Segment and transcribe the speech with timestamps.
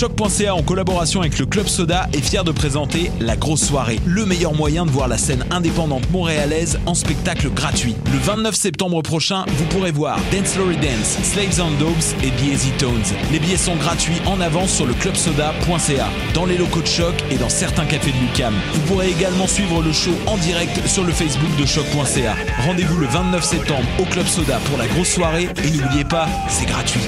[0.00, 4.24] Choc.ca en collaboration avec le Club Soda est fier de présenter La Grosse Soirée, le
[4.24, 7.94] meilleur moyen de voir la scène indépendante montréalaise en spectacle gratuit.
[8.10, 12.78] Le 29 septembre prochain, vous pourrez voir Dance Lory Dance, Slaves and Dogs et The
[12.78, 13.14] Tones.
[13.30, 17.36] Les billets sont gratuits en avance sur le clubsoda.ca, dans les locaux de Choc et
[17.36, 18.54] dans certains cafés de Lucam.
[18.72, 22.36] Vous pourrez également suivre le show en direct sur le Facebook de Choc.ca.
[22.64, 26.64] Rendez-vous le 29 septembre au Club Soda pour la grosse soirée et n'oubliez pas, c'est
[26.64, 27.02] gratuit.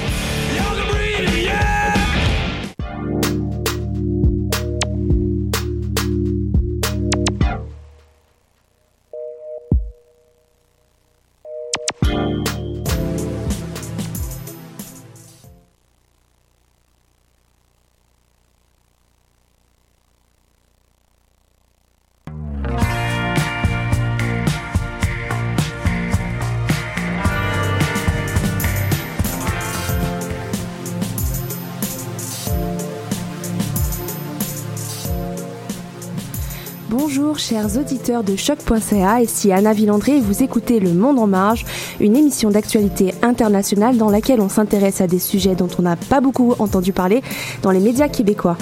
[37.33, 41.65] Bonjour chers auditeurs de choc.ca, ici Anna Villandré et vous écoutez Le Monde en Marge,
[41.99, 46.21] une émission d'actualité internationale dans laquelle on s'intéresse à des sujets dont on n'a pas
[46.21, 47.23] beaucoup entendu parler
[47.63, 48.55] dans les médias québécois.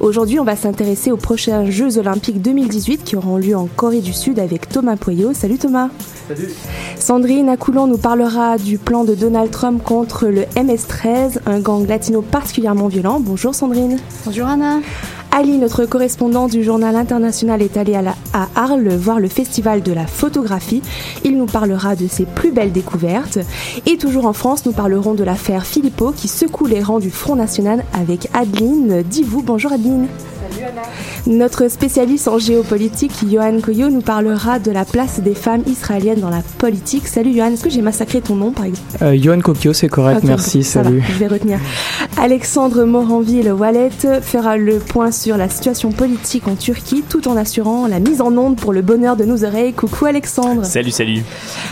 [0.00, 4.12] Aujourd'hui, on va s'intéresser aux prochains Jeux Olympiques 2018 qui auront lieu en Corée du
[4.12, 5.32] Sud avec Thomas Poyot.
[5.32, 5.88] Salut Thomas.
[6.28, 6.50] Salut.
[6.98, 12.20] Sandrine Acoulon nous parlera du plan de Donald Trump contre le MS-13, un gang latino
[12.20, 13.20] particulièrement violent.
[13.20, 13.98] Bonjour Sandrine.
[14.26, 14.80] Bonjour Anna.
[15.30, 20.06] Ali, notre correspondant du journal international, est allé à, Arles voir le festival de la
[20.06, 20.82] photographie.
[21.24, 23.38] Il nous parlera de ses plus belles découvertes.
[23.86, 27.36] Et toujours en France, nous parlerons de l'affaire Philippot qui secoue les rangs du Front
[27.36, 29.42] National avec Adeline Divou.
[29.42, 30.08] Bonjour Adeline.
[31.26, 36.30] Notre spécialiste en géopolitique, Johan Koyo, nous parlera de la place des femmes israéliennes dans
[36.30, 37.06] la politique.
[37.06, 40.18] Salut Johan, est-ce que j'ai massacré ton nom par exemple euh, Johan Kokio, c'est correct,
[40.18, 41.00] okay, merci, salut.
[41.00, 41.58] Va, je vais retenir.
[42.16, 48.00] Alexandre Moranville-Wallet fera le point sur la situation politique en Turquie tout en assurant la
[48.00, 49.72] mise en onde pour le bonheur de nos oreilles.
[49.72, 50.64] Coucou Alexandre.
[50.64, 51.22] Salut, salut.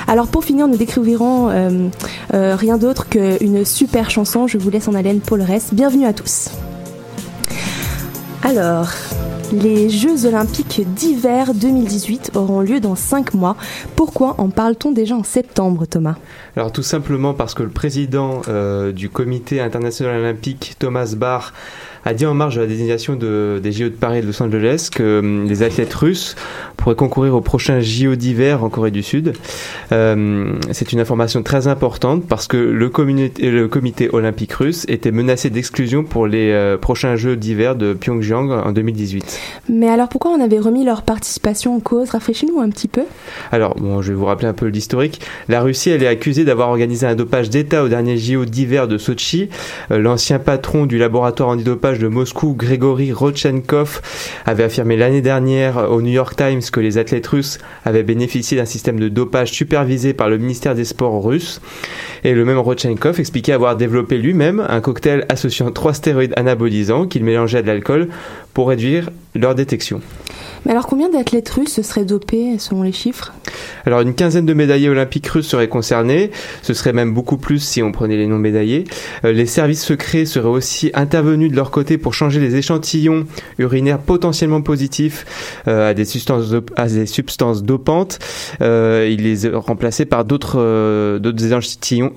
[0.06, 1.88] Alors pour finir, nous découvrirons euh,
[2.34, 4.46] euh, rien d'autre qu'une super chanson.
[4.46, 5.74] Je vous laisse en haleine pour le reste.
[5.74, 6.50] Bienvenue à tous.
[8.42, 8.88] Alors,
[9.52, 13.56] les Jeux olympiques d'hiver 2018 auront lieu dans 5 mois.
[13.94, 16.16] Pourquoi en parle-t-on déjà en septembre, Thomas?
[16.56, 21.52] Alors tout simplement parce que le président euh, du comité international olympique, Thomas Barr,
[22.06, 24.40] a dit en marge de la désignation de, des JO de Paris et de Los
[24.40, 26.36] Angeles que hum, les athlètes russes
[26.76, 29.32] pourraient concourir aux prochains JO d'hiver en Corée du Sud.
[29.90, 32.92] Euh, c'est une information très importante parce que le,
[33.40, 38.52] le, comité olympique russe était menacé d'exclusion pour les euh, prochains Jeux d'hiver de Pyongyang
[38.52, 39.40] en 2018.
[39.68, 42.10] Mais alors pourquoi on avait remis leur participation en cause?
[42.10, 43.02] Rafraîchis-nous un petit peu.
[43.50, 45.20] Alors, bon, je vais vous rappeler un peu l'historique.
[45.48, 48.96] La Russie, elle est accusée d'avoir organisé un dopage d'État au dernier JO d'hiver de
[48.96, 49.48] Sochi.
[49.90, 54.00] Euh, L'ancien patron du laboratoire antidopage de Moscou, Grégory Rodchenkov,
[54.44, 58.64] avait affirmé l'année dernière au New York Times que les athlètes russes avaient bénéficié d'un
[58.64, 61.60] système de dopage supervisé par le ministère des Sports russe.
[62.24, 67.24] Et le même Rodchenkov expliquait avoir développé lui-même un cocktail associant trois stéroïdes anabolisants qu'il
[67.24, 68.08] mélangeait à de l'alcool
[68.54, 70.00] pour réduire leur détection.
[70.64, 73.32] Mais alors combien d'athlètes russes seraient dopés selon les chiffres?
[73.84, 76.30] Alors une quinzaine de médaillés olympiques russes seraient concernés,
[76.62, 78.84] ce serait même beaucoup plus si on prenait les non médaillés.
[79.24, 83.26] Euh, les services secrets seraient aussi intervenus de leur côté pour changer les échantillons
[83.58, 86.04] urinaires potentiellement positifs euh, à, des
[87.06, 88.18] substances dopantes.
[88.60, 90.58] Euh, ils les remplaçaient par d'autres
[91.54, 92.12] échantillons,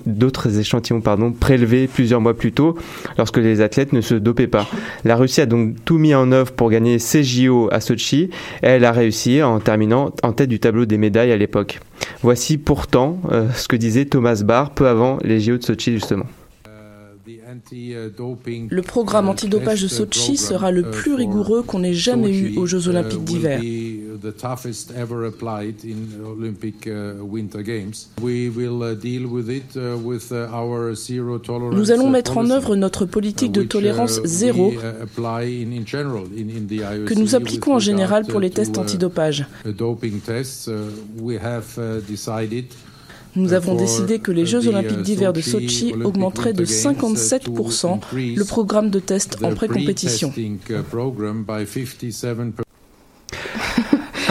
[1.38, 2.76] prélevés plusieurs mois plus tôt
[3.18, 4.66] lorsque les athlètes ne se dopaient pas.
[5.04, 8.30] La Russie a donc tout mis en œuvre pour gagner ces JO à Sochi
[8.62, 11.80] elle a réussi en terminant en tête du tableau des médailles à l'époque.
[12.22, 16.26] Voici pourtant euh, ce que disait Thomas Barr peu avant les JO de Sochi justement.
[18.70, 22.88] Le programme antidopage de Sochi sera le plus rigoureux qu'on ait jamais eu aux Jeux
[22.88, 23.60] olympiques d'hiver.
[24.20, 28.08] The toughest ever applied in Olympic uh, Winter Games.
[28.20, 31.76] We will uh, deal with it uh, with uh, our zero tolerance.
[31.76, 35.06] Nous allons uh, mettre en œuvre notre politique de which, uh, tolérance zéro uh,
[37.06, 39.46] que nous appliquons en général pour les uh, tests uh, antidopage.
[39.64, 39.68] uh.
[39.68, 39.72] Uh,
[41.78, 42.00] uh,
[43.36, 47.12] Nous avons décidé que les Jeux olympiques uh, d'hiver de Sochi augmenteraient de Winter Games,
[47.12, 50.32] uh, 57% to increase le programme de tests en pré-compétition.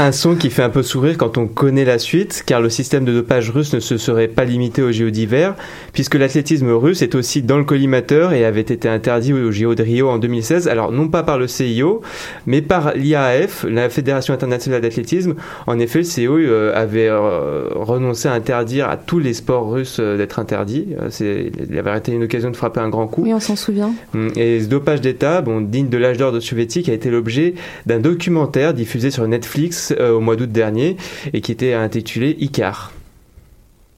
[0.01, 3.03] Un son qui fait un peu sourire quand on connaît la suite, car le système
[3.03, 5.55] de dopage russe ne se serait pas limité aux JO d'hiver,
[5.91, 9.83] puisque l'athlétisme russe est aussi dans le collimateur et avait été interdit aux JO de
[9.83, 10.69] Rio en 2016.
[10.69, 11.99] Alors non pas par le CIO,
[12.45, 15.35] mais par l'IAAF, la Fédération internationale d'athlétisme.
[15.67, 19.97] En effet, le CIO euh, avait euh, renoncé à interdire à tous les sports russes
[19.99, 20.95] euh, d'être interdits.
[21.09, 23.23] C'est- il avait été une occasion de frapper un grand coup.
[23.23, 23.91] Oui, on s'en souvient.
[24.13, 27.55] Mm, Et ce dopage d'État, bon, digne de l'âge d'or de soviétique, a été l'objet
[27.85, 30.97] d'un documentaire diffusé sur Netflix euh, au mois d'août dernier
[31.33, 32.91] et qui était intitulé Icar.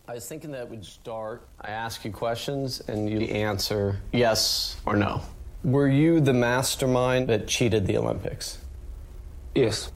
[0.10, 1.44] I was thinking that we'd start.
[1.62, 5.22] I ask you questions and you answer yes or no.
[5.64, 8.58] Were you the mastermind that cheated the Olympics?
[9.56, 9.92] Yes.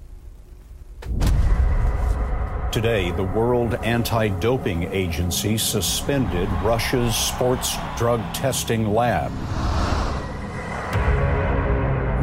[2.72, 9.32] Today, the World Anti Doping Agency suspended Russia's sports drug testing lab.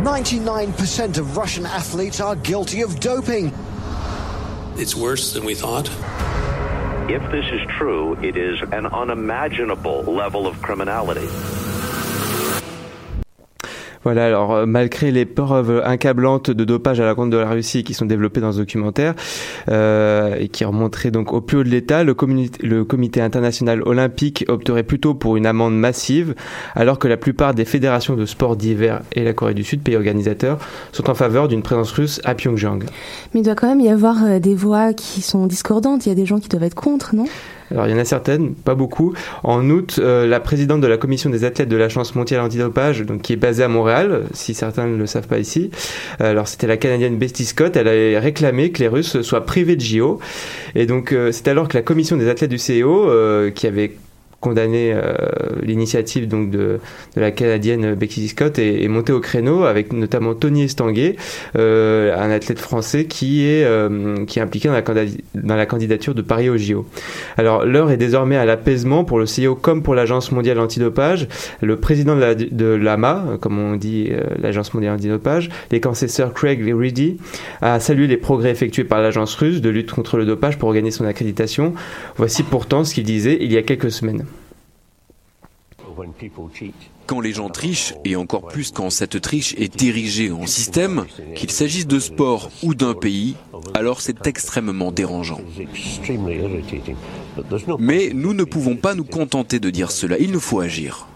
[0.03, 3.55] 99% of Russian athletes are guilty of doping.
[4.77, 5.89] It's worse than we thought.
[7.09, 11.29] If this is true, it is an unimaginable level of criminality.
[14.05, 17.85] Voilà, alors euh, malgré les preuves incablantes de dopage à la compte de la Russie
[17.85, 19.15] qui sont développées dans ce documentaire
[19.71, 22.17] euh, et qui remonteraient donc au plus haut de l'État, le,
[22.63, 26.35] le comité international olympique opterait plutôt pour une amende massive,
[26.75, 29.97] alors que la plupart des fédérations de sport d'hiver et la Corée du Sud, pays
[29.97, 30.59] organisateur,
[30.93, 32.85] sont en faveur d'une présence russe à Pyongyang.
[33.35, 36.07] Mais il doit quand même y avoir euh, des voix qui sont discordantes.
[36.07, 37.27] Il y a des gens qui doivent être contre, non?
[37.73, 39.15] Alors il y en a certaines, pas beaucoup.
[39.43, 43.23] En août, euh, la présidente de la commission des athlètes de l'Agence mondiale antidopage, donc
[43.23, 45.71] qui est basée à Montréal, si certains ne le savent pas ici,
[46.21, 49.77] euh, alors c'était la Canadienne Bestie Scott, elle a réclamé que les Russes soient privés
[49.77, 50.21] de JO.
[50.75, 53.93] Et donc euh, c'est alors que la commission des athlètes du euh, qui avait
[54.43, 55.15] condamné euh,
[55.63, 56.81] l'initiative donc de,
[57.17, 61.17] de la canadienne Becky Scott est, est montée au créneau avec notamment Tony Estanguet,
[61.57, 66.51] euh, un athlète français qui est euh, qui est impliqué dans la, candidature de Paris
[66.51, 66.85] au JO.
[67.39, 71.29] Alors l'heure est désormais à l'apaisement pour le CIO comme pour l'agence mondiale antidopage.
[71.63, 76.35] Le président de la- de l'AMA, comme on dit euh, l'agence mondiale antidopage, les cancesseurs
[76.35, 77.17] Craig Reedy
[77.61, 80.91] a salué les progrès effectués par l'agence russe de lutte contre le dopage pour gagner
[80.91, 81.75] son accréditation.
[82.17, 84.25] Voici pourtant ce qu'il disait il y a quelques semaines.
[87.07, 91.05] Quand les gens trichent, et encore plus quand cette triche est dirigée en système,
[91.35, 93.37] qu'il s'agisse de sport ou d'un pays,
[93.75, 95.41] alors c'est extrêmement dérangeant.
[97.79, 101.07] Mais nous ne pouvons pas nous contenter de dire cela, il nous faut agir.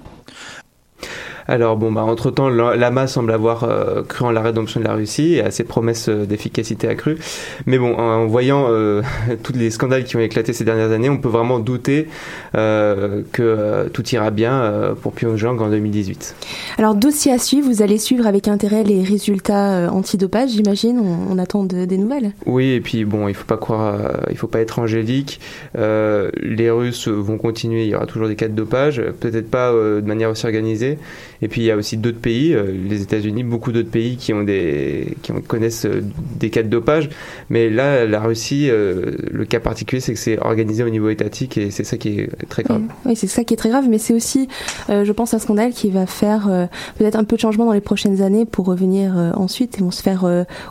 [1.49, 4.95] Alors bon, bah, entre-temps, la- l'AMA semble avoir euh, cru en la rédemption de la
[4.95, 7.19] Russie et à ses promesses euh, d'efficacité accrue.
[7.67, 9.03] Mais bon, en, en voyant euh,
[9.43, 12.09] tous les scandales qui ont éclaté ces dernières années, on peut vraiment douter
[12.57, 16.35] euh, que tout ira bien pour Pyongyang en 2018.
[16.79, 20.99] Alors, dossier à suivre, vous allez suivre avec intérêt les résultats antidopage, j'imagine.
[20.99, 22.33] On, on attend de- des nouvelles.
[22.47, 23.99] Oui, et puis bon, il faut pas croire,
[24.31, 25.41] il faut pas être angélique.
[25.77, 30.03] Les Russes vont continuer, il y aura toujours des cas de dopage, peut-être pas de
[30.05, 30.99] manière aussi organisée.
[31.43, 34.33] Et puis il y a aussi d'autres pays, euh, les États-Unis, beaucoup d'autres pays qui
[34.33, 36.03] ont des, qui ont- connaissent euh,
[36.39, 37.09] des cas de dopage.
[37.51, 41.59] Mais là, la Russie, euh, le cas particulier, c'est que c'est organisé au niveau étatique
[41.59, 42.83] et c'est ça qui est très grave.
[43.05, 44.49] Oui, c'est ça qui est très grave, mais c'est aussi,
[44.89, 48.23] je pense, un scandale qui va faire peut-être un peu de changement dans les prochaines
[48.23, 49.77] années pour revenir ensuite.
[49.79, 50.25] Ils vont se faire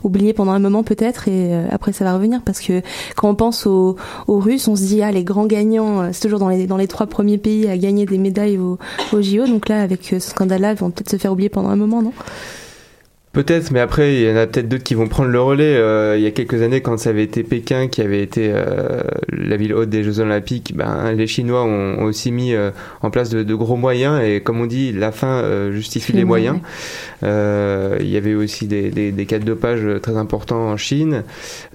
[0.03, 2.81] oublier pendant un moment peut-être et après ça va revenir parce que
[3.15, 3.95] quand on pense aux,
[4.27, 7.07] Russes, on se dit ah les grands gagnants, c'est toujours dans les dans les trois
[7.07, 8.77] premiers pays à gagner des médailles au,
[9.13, 9.45] au JO.
[9.47, 12.13] Donc là, avec ce scandale-là, ils vont peut-être se faire oublier pendant un moment, non?
[13.35, 15.75] Peut-être, mais après, il y en a peut-être d'autres qui vont prendre le relais.
[15.75, 19.01] Euh, il y a quelques années, quand ça avait été Pékin qui avait été euh,
[19.27, 23.09] la ville haute des Jeux Olympiques, ben, les Chinois ont, ont aussi mis euh, en
[23.09, 24.23] place de, de gros moyens.
[24.23, 26.59] Et comme on dit, la fin euh, justifie les moyens.
[27.23, 31.23] Euh, il y avait aussi des, des, des cas de dopage très importants en Chine.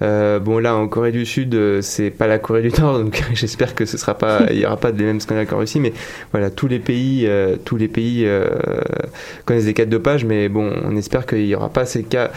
[0.01, 3.23] Euh, bon, là, en Corée du Sud, euh, c'est pas la Corée du Nord, donc
[3.33, 5.79] j'espère que ce sera pas, il y aura pas des mêmes scandales qu'en Russie.
[5.79, 5.93] Mais
[6.31, 8.47] voilà, tous les pays, euh, tous les pays euh,
[9.45, 12.31] connaissent des cas de dopage, mais bon, on espère qu'il n'y aura pas ces cas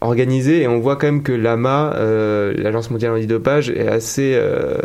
[0.00, 0.62] organisés.
[0.62, 4.78] Et on voit quand même que l'AMA, euh, l'Agence mondiale antidopage, est assez euh,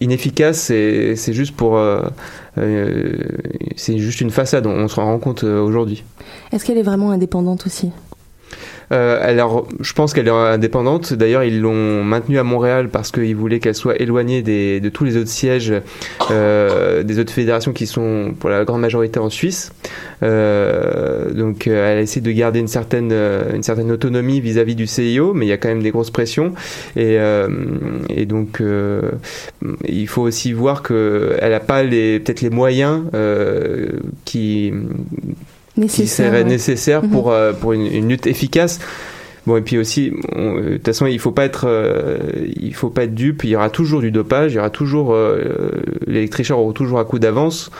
[0.00, 0.70] inefficace.
[0.70, 2.02] Et c'est juste pour, euh,
[3.76, 4.66] c'est juste une façade.
[4.66, 6.04] On, on se rend compte aujourd'hui.
[6.52, 7.90] Est-ce qu'elle est vraiment indépendante aussi?
[8.94, 11.12] Alors, je pense qu'elle est indépendante.
[11.12, 15.16] D'ailleurs, ils l'ont maintenue à Montréal parce qu'ils voulaient qu'elle soit éloignée de tous les
[15.16, 15.72] autres sièges
[16.30, 19.72] euh, des autres fédérations qui sont pour la grande majorité en Suisse.
[20.22, 23.60] Euh, donc, euh, elle essaie de garder une certaine, euh,
[23.90, 26.52] autonomie vis-à-vis du CIO, mais il y a quand même des grosses pressions.
[26.96, 27.48] Et, euh,
[28.08, 29.02] et donc, euh,
[29.86, 33.88] il faut aussi voir qu'elle n'a pas peut-être les moyens euh,
[34.24, 34.72] qui
[35.76, 36.44] Nécessaire, ouais.
[36.44, 37.10] nécessaires Mhm.
[37.10, 38.78] pour, euh, pour une, une lutte efficace.
[39.46, 42.18] Bon et puis aussi, on- euh, de toute façon, il faut pas être, euh,
[42.56, 43.44] il faut pas être dupe.
[43.44, 45.70] Il y aura toujours du dopage, il y aura toujours, euh,
[46.06, 47.70] les auront toujours un coup d'avance.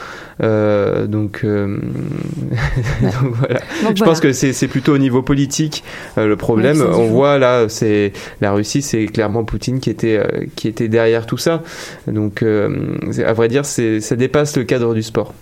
[0.43, 1.79] Euh, donc, euh,
[3.03, 3.61] donc voilà.
[3.85, 5.85] Donc Je pense que c'est plutôt au niveau politique
[6.19, 6.83] euh, le problème.
[6.83, 10.21] On voit là, c'est la Russie, c'est clairement Poutine qui était
[10.57, 11.63] qui était derrière tout ça.
[12.09, 15.35] Donc, à vrai dire, ça dépasse le cadre du sport.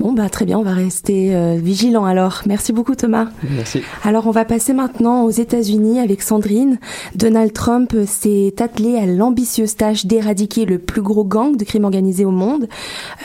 [0.00, 2.42] Bon, bah très bien, on va rester vigilant alors.
[2.46, 3.28] Merci beaucoup Thomas.
[3.56, 3.82] Merci.
[4.04, 6.78] Alors on va passer maintenant aux États-Unis avec Sandrine.
[7.14, 12.26] Donald Trump s'est attelé à l'ambitieuse tâche d'éradiquer le plus gros gang de crime organisé
[12.26, 12.68] au monde,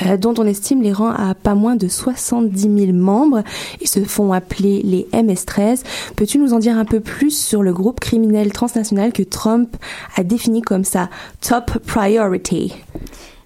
[0.05, 3.43] euh, dont on estime les rangs à pas moins de 70 000 membres.
[3.81, 5.83] Ils se font appeler les MS-13.
[6.15, 9.75] Peux-tu nous en dire un peu plus sur le groupe criminel transnational que Trump
[10.15, 11.09] a défini comme sa
[11.41, 12.73] top priority?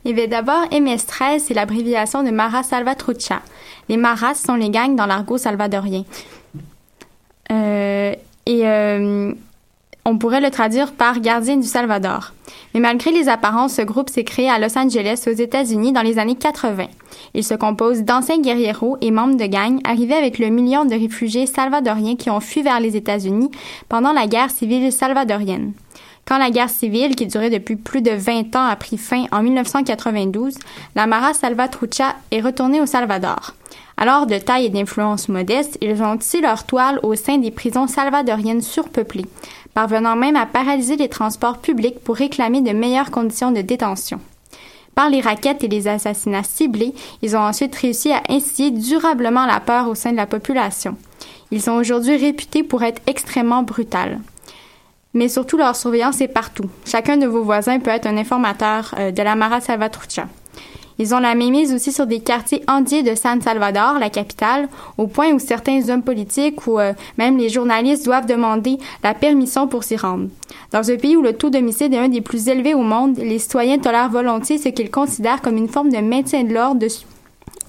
[0.06, 3.42] Eh bien, d'abord, MS-13, c'est l'abréviation de Mara Salvatrucha.
[3.90, 6.04] Les Maras sont les gangs dans l'argot salvadorien.
[7.52, 8.14] Euh,
[8.46, 9.34] et euh,
[10.06, 12.34] on pourrait le traduire par gardien du Salvador.
[12.74, 16.20] Mais malgré les apparences, ce groupe s'est créé à Los Angeles, aux États-Unis, dans les
[16.20, 16.86] années 80.
[17.34, 21.48] Il se compose d'anciens guerrieros et membres de gangs arrivés avec le million de réfugiés
[21.48, 23.50] salvadoriens qui ont fui vers les États-Unis
[23.90, 25.74] pendant la guerre civile salvadorienne.
[26.28, 29.44] Quand la guerre civile, qui durait depuis plus de 20 ans, a pris fin en
[29.44, 30.56] 1992,
[30.96, 33.54] la Mara Salvatrucha est retournée au Salvador.
[33.98, 37.88] Alors de taille et d'influence modeste, ils ont tissé leur toile au sein des prisons
[37.88, 39.26] salvadoriennes surpeuplées,
[39.74, 44.20] parvenant même à paralyser les transports publics pour réclamer de meilleures conditions de détention.
[44.96, 49.60] Par les raquettes et les assassinats ciblés, ils ont ensuite réussi à instiller durablement la
[49.60, 50.98] peur au sein de la population.
[51.52, 54.20] Ils sont aujourd'hui réputés pour être extrêmement brutals
[55.16, 56.70] mais surtout leur surveillance est partout.
[56.86, 60.28] Chacun de vos voisins peut être un informateur euh, de la Mara Salvatrucha.
[60.98, 65.08] Ils ont la mémise aussi sur des quartiers entiers de San Salvador, la capitale, au
[65.08, 69.84] point où certains hommes politiques ou euh, même les journalistes doivent demander la permission pour
[69.84, 70.30] s'y rendre.
[70.72, 73.40] Dans un pays où le taux d'homicide est un des plus élevés au monde, les
[73.40, 76.88] citoyens tolèrent volontiers ce qu'ils considèrent comme une forme de maintien de l'ordre de,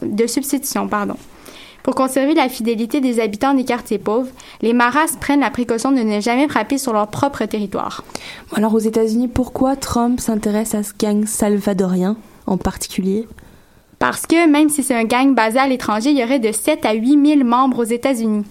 [0.02, 0.86] de substitution.
[0.86, 1.16] Pardon.
[1.82, 4.30] Pour conserver la fidélité des habitants des quartiers pauvres,
[4.60, 8.02] les Maras prennent la précaution de ne jamais frapper sur leur propre territoire.
[8.56, 12.16] Alors aux États-Unis, pourquoi Trump s'intéresse à ce gang salvadorien?
[12.46, 13.26] En particulier?
[13.98, 16.84] Parce que même si c'est un gang basé à l'étranger, il y aurait de 7
[16.84, 18.44] à 8 000 membres aux États-Unis.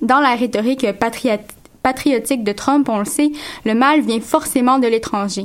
[0.00, 1.38] Dans la rhétorique patriot-
[1.82, 3.32] patriotique de Trump, on le sait,
[3.64, 5.44] le mal vient forcément de l'étranger.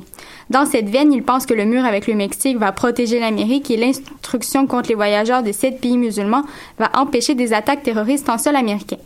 [0.50, 3.77] Dans cette veine, il pense que le mur avec le Mexique va protéger l'Amérique et
[3.77, 6.44] l'instruction contre les voyageurs de sept pays musulmans
[6.77, 8.98] va empêcher des attaques terroristes en sol américain.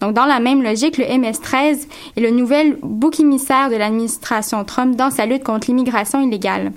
[0.00, 1.86] Donc, dans la même logique, le MS-13
[2.16, 6.72] est le nouvel bouc émissaire de l'administration Trump dans sa lutte contre l'immigration illégale.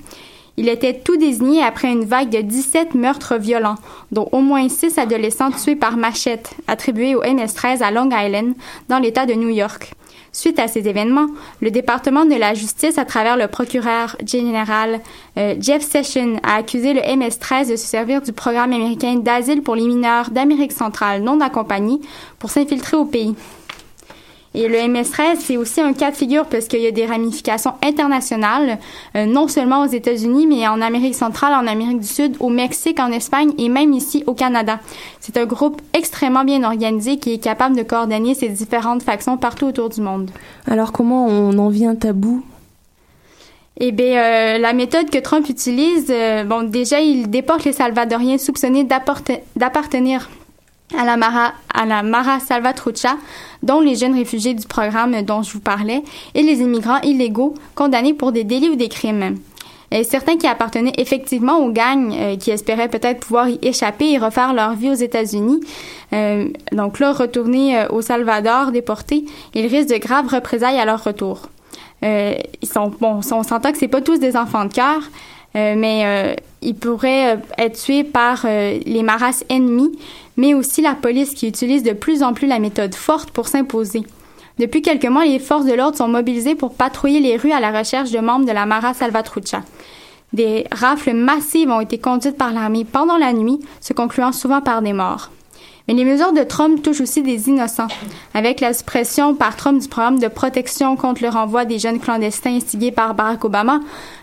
[0.60, 3.76] Il était tout désigné après une vague de 17 meurtres violents,
[4.12, 8.56] dont au moins 6 adolescents tués par machette, attribués au MS-13 à Long Island,
[8.90, 9.94] dans l'État de New York.
[10.32, 11.28] Suite à ces événements,
[11.62, 15.00] le département de la justice, à travers le procureur général
[15.38, 19.76] euh, Jeff Sessions, a accusé le MS-13 de se servir du programme américain d'asile pour
[19.76, 22.00] les mineurs d'Amérique centrale non accompagnés
[22.40, 23.36] pour s'infiltrer au pays.
[24.60, 27.76] Et le MS-13, c'est aussi un cas de figure parce qu'il y a des ramifications
[27.84, 28.80] internationales,
[29.16, 33.00] euh, non seulement aux États-Unis, mais en Amérique centrale, en Amérique du Sud, au Mexique,
[33.00, 34.80] en Espagne et même ici au Canada.
[35.20, 39.68] C'est un groupe extrêmement bien organisé qui est capable de coordonner ces différentes factions partout
[39.68, 40.32] autour du monde.
[40.66, 42.44] Alors comment on en vient à bout
[43.80, 48.40] Eh bien, euh, la méthode que Trump utilise, euh, bon, déjà, il déporte les Salvadoriens
[48.40, 48.86] soupçonnés
[49.56, 50.28] d'appartenir
[50.96, 53.17] à la Mara, Salvatrucha,
[53.63, 56.03] dont les jeunes réfugiés du programme dont je vous parlais,
[56.34, 59.38] et les immigrants illégaux condamnés pour des délits ou des crimes.
[59.89, 64.17] Et certains qui appartenaient effectivement aux gangs, euh, qui espéraient peut-être pouvoir y échapper et
[64.17, 65.62] refaire leur vie aux États-Unis,
[66.12, 71.03] euh, donc là, retourner euh, au Salvador, déportés, ils risquent de graves représailles à leur
[71.03, 71.44] retour.
[72.03, 75.00] Euh, ils sont, bon, on s'entend que c'est pas tous des enfants de cœur,
[75.56, 79.98] euh, mais euh, ils pourraient euh, être tués par euh, les maras ennemis,
[80.38, 84.03] mais aussi la police qui utilise de plus en plus la méthode forte pour s'imposer.
[84.60, 87.77] Depuis quelques mois, les forces de l'ordre sont mobilisées pour patrouiller les rues à la
[87.77, 89.62] recherche de membres de la Mara Salvatrucha.
[90.34, 94.82] Des rafles massives ont été conduites par l'armée pendant la nuit, se concluant souvent par
[94.82, 95.29] des morts.
[95.88, 97.88] Mais les mesures de Trump touchent aussi des innocents.
[98.34, 102.56] Avec la suppression par Trump du programme de protection contre le renvoi des jeunes clandestins
[102.56, 103.79] instigé par Barack Obama,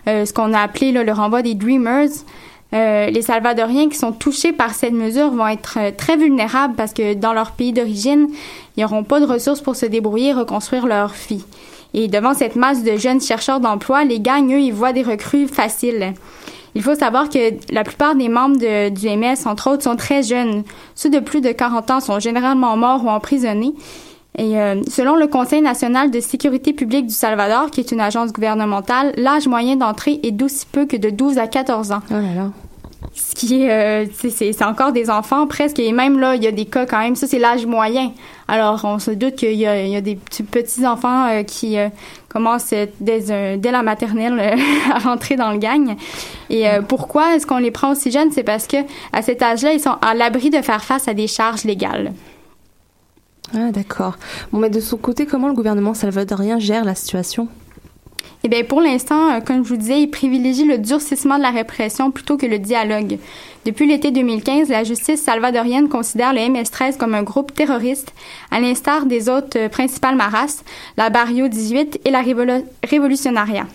[0.07, 2.09] euh, ce qu'on a appelé le renvoi des Dreamers,
[2.75, 6.93] euh, les Salvadoriens qui sont touchés par cette mesure vont être euh, très vulnérables parce
[6.93, 8.27] que dans leur pays d'origine,
[8.75, 11.45] ils n'auront pas de ressources pour se débrouiller et reconstruire leur vie.
[11.93, 15.47] Et devant cette masse de jeunes chercheurs d'emploi, les gangs, eux, ils voient des recrues
[15.47, 16.13] faciles.
[16.75, 18.57] Il faut savoir que la plupart des membres
[18.89, 20.63] du MS, entre autres, sont très jeunes.
[20.93, 23.73] Ceux de plus de 40 ans sont généralement morts ou emprisonnés.
[24.37, 28.33] Et euh, selon le Conseil national de sécurité publique du Salvador, qui est une agence
[28.33, 32.01] gouvernementale, l'âge moyen d'entrée est d'aussi peu que de 12 à 14 ans.
[32.11, 32.51] Oh là là.
[33.13, 36.51] Ce qui est, euh, c'est- encore des enfants presque, et même là, il y a
[36.51, 38.11] des cas quand même, ça c'est l'âge moyen.
[38.49, 41.43] Alors, on se doute qu'il y a, il y a des petits, petits enfants euh,
[41.43, 41.87] qui euh,
[42.27, 44.57] commencent dès, dès la maternelle
[44.93, 45.95] à rentrer dans le gang.
[46.49, 48.31] Et euh, pourquoi est-ce qu'on les prend aussi jeunes?
[48.31, 48.77] C'est parce que
[49.13, 52.11] à cet âge-là, ils sont à l'abri de faire face à des charges légales.
[53.53, 54.17] Ah, d'accord.
[54.51, 57.47] Bon, mais de son côté, comment le gouvernement salvadorien gère la situation?
[58.43, 61.49] Eh bien, pour l'instant, euh, comme je vous disais, il privilégie le durcissement de la
[61.51, 63.17] répression plutôt que le dialogue.
[63.65, 68.13] Depuis l'été 2015, la justice salvadorienne considère le MS-13 comme un groupe terroriste,
[68.51, 70.61] à l'instar des autres euh, principales maras,
[70.97, 73.65] la Barrio 18 et la Révolu- Révolutionnaria.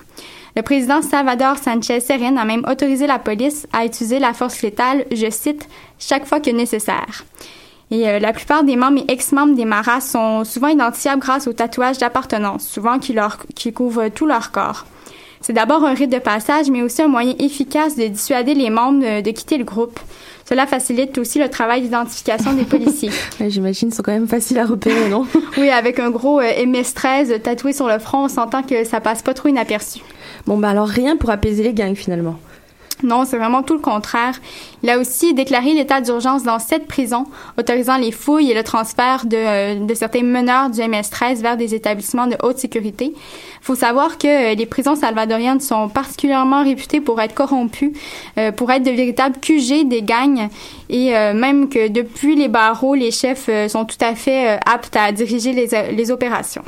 [0.56, 5.04] Le président Salvador Sanchez Serén a même autorisé la police à utiliser la force létale,
[5.12, 7.24] je cite, chaque fois que nécessaire.
[7.90, 11.52] Et euh, la plupart des membres et ex-membres des maras sont souvent identifiables grâce au
[11.52, 14.86] tatouage d'appartenance, souvent qui, leur, qui couvrent tout leur corps.
[15.40, 19.00] C'est d'abord un rite de passage, mais aussi un moyen efficace de dissuader les membres
[19.00, 19.98] de, de quitter le groupe.
[20.46, 23.10] Cela facilite aussi le travail d'identification des policiers.
[23.40, 25.26] Ouais, J'imagine qu'ils sont quand même faciles à repérer, non?
[25.58, 29.22] Oui, avec un gros euh, MS-13 tatoué sur le front, on s'entend que ça passe
[29.22, 30.00] pas trop inaperçu.
[30.46, 32.36] Bon, bah alors rien pour apaiser les gangs finalement.
[33.02, 34.34] Non, c'est vraiment tout le contraire.
[34.82, 37.26] Il a aussi déclaré l'état d'urgence dans sept prisons,
[37.58, 41.74] autorisant les fouilles et le transfert de, euh, de certains meneurs du MS-13 vers des
[41.74, 43.12] établissements de haute sécurité.
[43.14, 47.92] Il faut savoir que euh, les prisons salvadoriennes sont particulièrement réputées pour être corrompues,
[48.38, 50.48] euh, pour être de véritables QG des gangs,
[50.88, 54.96] et euh, même que depuis les barreaux, les chefs euh, sont tout à fait aptes
[54.96, 56.62] à diriger les, les opérations.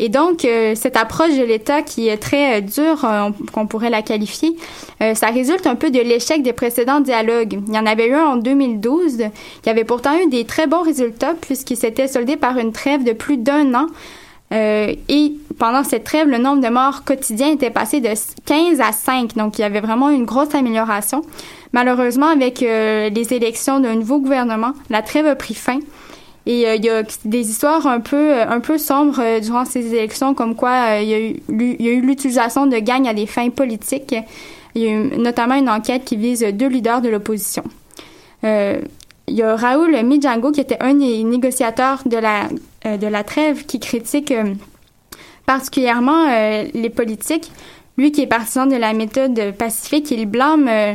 [0.00, 3.66] Et donc, euh, cette approche de l'État qui est très euh, dure, euh, on- qu'on
[3.66, 4.56] pourrait la qualifier,
[5.02, 7.58] euh, ça résulte un peu de l'échec des précédents dialogues.
[7.66, 9.24] Il y en avait eu un en 2012
[9.62, 13.12] qui avait pourtant eu des très bons résultats puisqu'il s'était soldé par une trêve de
[13.12, 13.86] plus d'un an.
[14.50, 18.08] Et pendant cette trêve, le nombre de morts quotidiens était passé de
[18.46, 19.34] 15 à 5.
[19.36, 21.20] Donc, il y avait vraiment une grosse amélioration.
[21.74, 25.80] Malheureusement, avec les élections d'un nouveau gouvernement, la trêve a pris fin.
[26.48, 29.94] Et euh, il y a des histoires un peu, un peu sombres euh, durant ces
[29.94, 34.16] élections, comme quoi euh, il y a eu l'utilisation de gangs à des fins politiques.
[34.74, 37.64] Il y a eu notamment une enquête qui vise deux leaders de l'opposition.
[38.44, 38.80] Euh,
[39.26, 42.48] il y a Raoul Mijango, qui était un des négociateurs de la,
[42.86, 44.54] euh, de la trêve, qui critique euh,
[45.44, 47.52] particulièrement euh, les politiques.
[47.98, 50.94] Lui qui est partisan de la méthode pacifique, il blâme euh,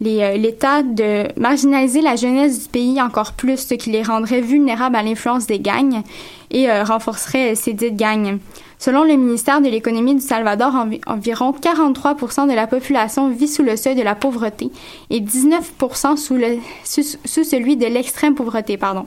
[0.00, 5.02] l'État de marginaliser la jeunesse du pays encore plus, ce qui les rendrait vulnérables à
[5.02, 6.02] l'influence des gangs
[6.50, 8.38] et euh, renforcerait ces dites gangs.
[8.78, 12.14] Selon le ministère de l'économie du Salvador, envi- environ 43
[12.46, 14.68] de la population vit sous le seuil de la pauvreté
[15.10, 15.72] et 19
[16.16, 18.76] sous, le, sous, sous celui de l'extrême pauvreté.
[18.76, 19.06] Pardon.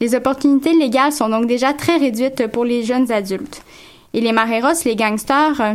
[0.00, 3.62] Les opportunités légales sont donc déjà très réduites pour les jeunes adultes.
[4.14, 5.74] Et les mareros, les gangsters, euh,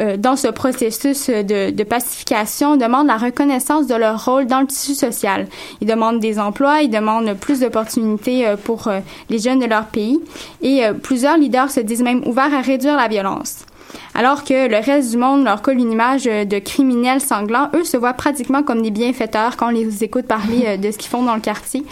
[0.00, 4.66] euh, dans ce processus de, de pacification, demandent la reconnaissance de leur rôle dans le
[4.66, 5.46] tissu social.
[5.80, 9.86] Ils demandent des emplois, ils demandent plus d'opportunités euh, pour euh, les jeunes de leur
[9.86, 10.20] pays
[10.62, 13.64] et euh, plusieurs leaders se disent même ouverts à réduire la violence.
[14.14, 17.84] Alors que le reste du monde leur colle une image euh, de criminels sanglants, eux
[17.84, 21.10] se voient pratiquement comme des bienfaiteurs quand on les écoute parler euh, de ce qu'ils
[21.10, 21.84] font dans le quartier.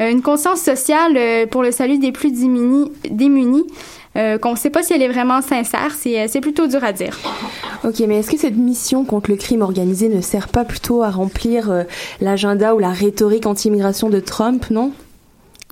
[0.00, 3.66] Euh, une conscience sociale euh, pour le salut des plus démunis
[4.16, 6.82] euh, qu'on ne sait pas si elle est vraiment sincère, c'est, euh, c'est plutôt dur
[6.82, 7.18] à dire.
[7.84, 11.10] Ok, mais est-ce que cette mission contre le crime organisé ne sert pas plutôt à
[11.10, 11.84] remplir euh,
[12.20, 14.92] l'agenda ou la rhétorique anti-immigration de Trump, non?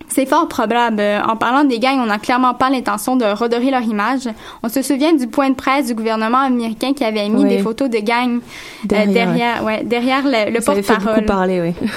[0.07, 1.01] C'est fort probable.
[1.27, 4.29] En parlant des gangs, on n'a clairement pas l'intention de redorer leur image.
[4.63, 7.89] On se souvient du point de presse du gouvernement américain qui avait mis des photos
[7.89, 11.15] de gangs euh, Derrière, ouais, derrière le, le Ça avait fait porte-parole.
[11.15, 11.87] beaucoup parler, oui.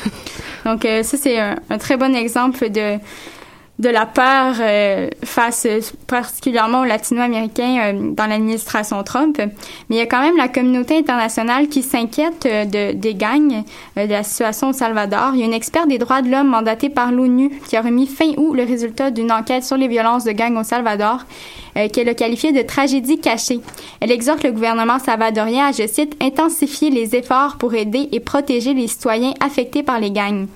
[0.66, 2.98] Donc euh, ça c'est un, un très bon exemple de
[3.78, 9.38] de la peur euh, face euh, particulièrement aux latino-américains euh, dans l'administration Trump.
[9.38, 13.64] Mais il y a quand même la communauté internationale qui s'inquiète euh, de, des gangs,
[13.96, 15.30] euh, de la situation au Salvador.
[15.34, 18.06] Il y a une experte des droits de l'homme mandatée par l'ONU qui a remis
[18.06, 21.20] fin août le résultat d'une enquête sur les violences de gangs au Salvador
[21.94, 23.60] qu'elle a qualifié de tragédie cachée.
[24.00, 28.74] Elle exhorte le gouvernement salvadorien à, je cite, intensifier les efforts pour aider et protéger
[28.74, 30.48] les citoyens affectés par les gangs.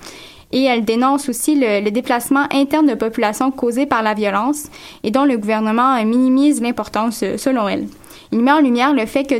[0.51, 4.67] Et elle dénonce aussi le, déplacement interne de population causé par la violence
[5.03, 7.87] et dont le gouvernement minimise l'importance euh, selon elle.
[8.31, 9.39] Elle met en lumière le fait que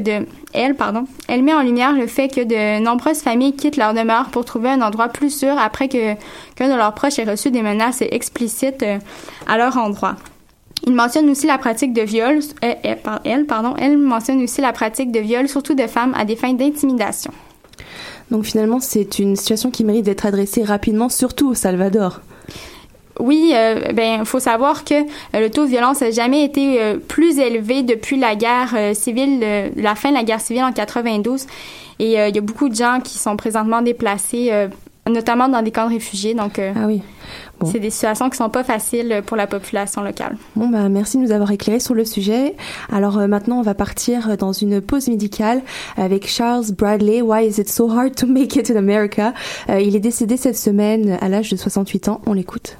[2.43, 6.15] de nombreuses familles quittent leur demeure pour trouver un endroit plus sûr après qu'un
[6.59, 8.99] de leurs proches ait reçu des menaces explicites euh,
[9.45, 10.15] à leur endroit.
[10.85, 15.73] Il mentionne aussi la pratique de euh, elle mentionne aussi la pratique de viol, surtout
[15.73, 17.31] de femmes, à des fins d'intimidation.
[18.31, 22.21] Donc finalement, c'est une situation qui mérite d'être adressée rapidement, surtout au Salvador.
[23.19, 26.97] Oui, euh, ben faut savoir que euh, le taux de violence n'a jamais été euh,
[26.97, 29.43] plus élevé depuis la guerre euh, civile,
[29.75, 31.45] la fin de la guerre civile en 92.
[31.99, 34.51] Et il y a beaucoup de gens qui sont présentement déplacés,
[35.09, 36.33] notamment dans des camps de réfugiés.
[36.33, 37.01] Donc, ah oui.
[37.59, 37.69] Bon.
[37.71, 40.37] c'est des situations qui sont pas faciles pour la population locale.
[40.55, 42.55] Bon bah merci de nous avoir éclairé sur le sujet.
[42.91, 45.61] Alors euh, maintenant on va partir dans une pause médicale
[45.95, 47.21] avec Charles Bradley.
[47.21, 49.33] Why is it so hard to make it in America?
[49.69, 52.21] Euh, il est décédé cette semaine à l'âge de 68 ans.
[52.25, 52.77] On l'écoute.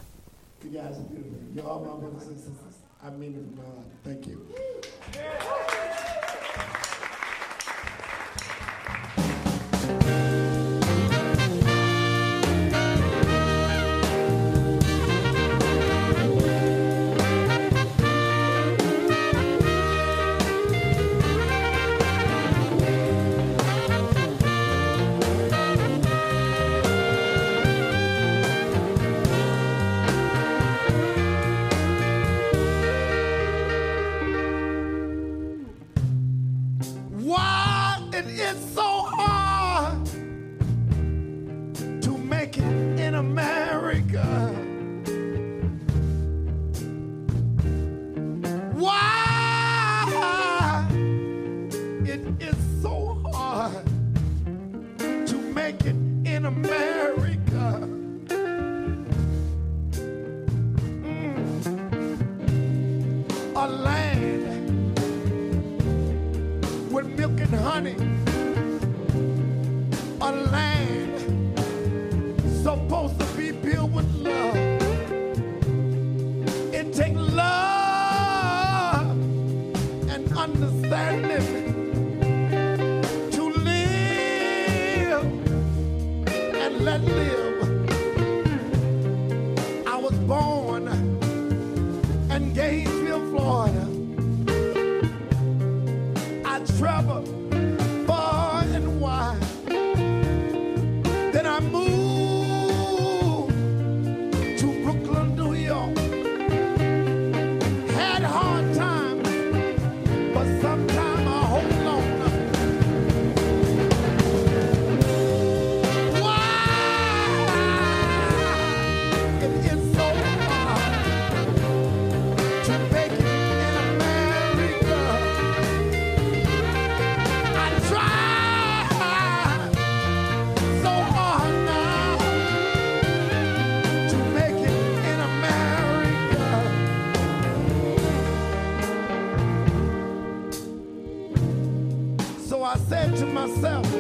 [143.18, 143.92] To myself,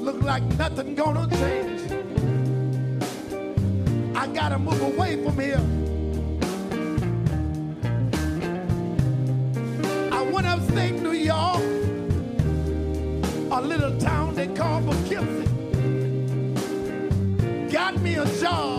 [0.00, 1.80] look like nothing gonna change.
[4.14, 5.60] I gotta move away from here.
[10.12, 11.62] I went upstate New York,
[13.50, 15.48] a little town they call Poughkeepsie.
[17.72, 18.73] Got me a job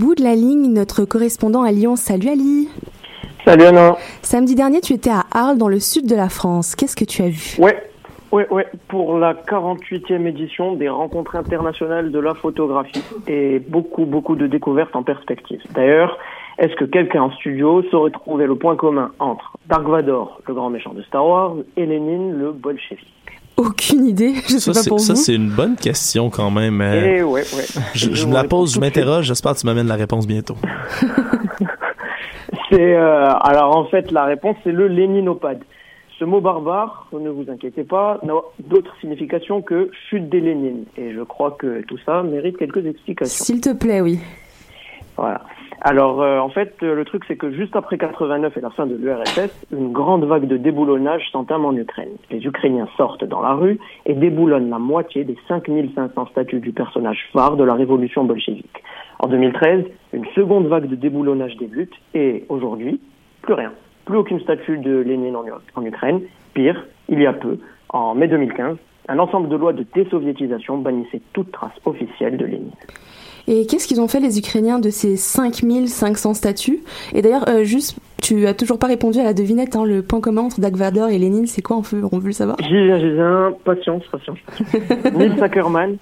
[0.00, 1.94] bout de la ligne, notre correspondant à Lyon.
[1.94, 2.68] Salut Ali.
[3.44, 3.96] Salut Anna.
[4.22, 6.74] Samedi dernier, tu étais à Arles, dans le sud de la France.
[6.74, 7.56] Qu'est-ce que tu as vu?
[7.58, 7.76] Ouais,
[8.32, 8.66] ouais, ouais.
[8.88, 14.96] Pour la 48e édition des rencontres internationales de la photographie et beaucoup, beaucoup de découvertes
[14.96, 15.60] en perspective.
[15.74, 16.16] D'ailleurs,
[16.58, 20.70] est-ce que quelqu'un en studio saurait trouver le point commun entre Dark Vador, le grand
[20.70, 23.19] méchant de Star Wars, et Lénine, le bolchevique
[23.60, 25.18] Aucune idée, je sais Ça, pas pour ça, vous.
[25.20, 26.80] c'est une bonne question quand même.
[26.80, 27.64] euh, Eh ouais, ouais.
[27.94, 30.56] Je, je me la pose, je m'interroge, j'espère que tu m'amènes la réponse bientôt.
[32.70, 35.60] C'est euh, alors en fait la réponse c'est le léninopade.
[36.18, 38.34] Ce mot barbare, ne vous inquiétez pas, n'a
[38.68, 40.84] d'autre signification que chute des Lénines.
[40.98, 43.44] Et je crois que tout ça mérite quelques explications.
[43.44, 44.20] S'il te plaît, oui.
[45.16, 45.40] Voilà.
[45.82, 48.86] Alors euh, en fait euh, le truc c'est que juste après 89 et la fin
[48.86, 52.16] de l'URSS, une grande vague de déboulonnage s'entame en Ukraine.
[52.30, 57.26] Les Ukrainiens sortent dans la rue et déboulonnent la moitié des 5500 statues du personnage
[57.32, 58.82] phare de la révolution bolchevique.
[59.20, 63.00] En 2013, une seconde vague de déboulonnage débute et aujourd'hui,
[63.40, 63.72] plus rien.
[64.04, 65.44] Plus aucune statue de Lénine en,
[65.76, 66.20] en Ukraine.
[66.52, 68.76] Pire, il y a peu, en mai 2015,
[69.08, 72.70] un ensemble de lois de désoviétisation bannissait toute trace officielle de Lénine.
[73.48, 76.80] Et qu'est-ce qu'ils ont fait les Ukrainiens de ces 5500 statues?
[77.14, 80.20] Et d'ailleurs, euh, juste, tu as toujours pas répondu à la devinette, hein, le point
[80.20, 82.56] commun entre Dag Vador et Lénine, c'est quoi on veut, on veut le savoir?
[82.60, 83.52] J'y viens, j'y viens.
[83.64, 84.38] Patience, patience.
[85.14, 85.96] Nils Ackermann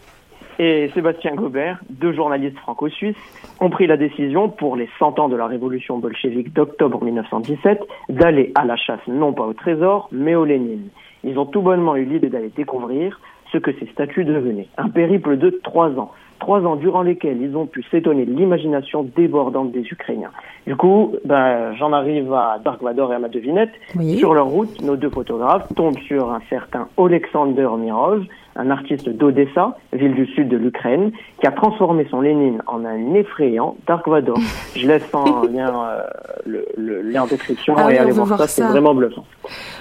[0.58, 3.16] et Sébastien Gobert, deux journalistes franco-suisses,
[3.60, 8.52] ont pris la décision, pour les 100 ans de la révolution bolchevique d'octobre 1917, d'aller
[8.56, 10.88] à la chasse non pas au trésor, mais au Lénine.
[11.24, 13.20] Ils ont tout bonnement eu l'idée d'aller découvrir
[13.52, 14.68] ce que ces statues devenaient.
[14.76, 16.10] Un périple de trois ans.
[16.40, 20.30] Trois ans durant lesquels ils ont pu s'étonner de l'imagination débordante des Ukrainiens.
[20.66, 23.70] Du coup, ben, j'en arrive à Dark Vador et à ma devinette.
[24.18, 28.24] Sur leur route, nos deux photographes tombent sur un certain Alexander Mirov,
[28.56, 33.14] un artiste d'Odessa, ville du sud de l'Ukraine, qui a transformé son Lénine en un
[33.14, 34.38] effrayant Dark Vador.
[34.76, 36.02] Je laisse en lien euh,
[36.44, 39.24] le, le lien en description Ah et allez voir, voir ça, c'est vraiment bluffant.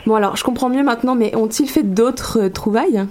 [0.05, 3.05] Bon alors, je comprends mieux maintenant, mais ont-ils fait d'autres euh, trouvailles?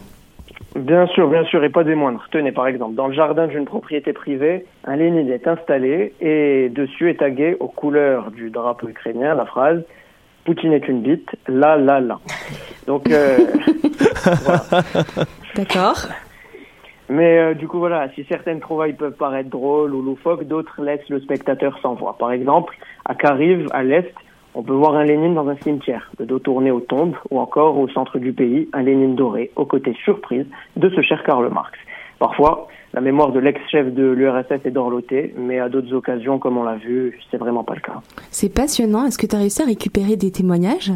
[0.76, 2.22] Bien sûr, bien sûr, et pas des moindres.
[2.30, 7.08] Tenez, par exemple, dans le jardin d'une propriété privée, un Lénine est installé et dessus
[7.08, 9.82] est tagué aux couleurs du drapeau ukrainien la phrase
[10.44, 12.20] Poutine est une bite, là, là, là.
[12.86, 13.36] Donc, euh,
[15.56, 15.96] D'accord.
[17.08, 21.08] Mais euh, du coup, voilà, si certaines trouvailles peuvent paraître drôles ou loufoques, d'autres laissent
[21.08, 22.16] le spectateur sans voix.
[22.18, 24.12] Par exemple, à Kharkiv, à l'est,
[24.56, 27.78] on peut voir un Lénine dans un cimetière, le dos tourné aux tombes, ou encore
[27.78, 31.78] au centre du pays, un Lénine doré, aux côtés surprise de ce cher Karl Marx.
[32.18, 36.62] Parfois, la mémoire de l'ex-chef de l'URSS est dorlotée, mais à d'autres occasions, comme on
[36.62, 38.00] l'a vu, c'est vraiment pas le cas.
[38.30, 39.04] C'est passionnant.
[39.04, 40.90] Est-ce que tu as réussi à récupérer des témoignages?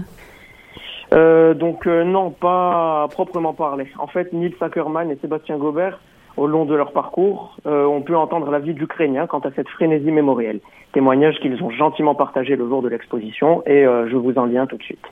[1.12, 3.88] Euh, donc euh, non, pas proprement parler.
[3.99, 6.01] En fait, Nils Ackermann et Sébastien Gobert,
[6.40, 9.68] au long de leur parcours, euh, ont pu entendre la vie d'Ukrainiens quant à cette
[9.68, 10.61] frénésie mémorielle.
[10.94, 14.57] Témoignage qu'ils ont gentiment partagé le jour de l'exposition et euh, je vous en lis
[14.57, 15.05] un tout de suite.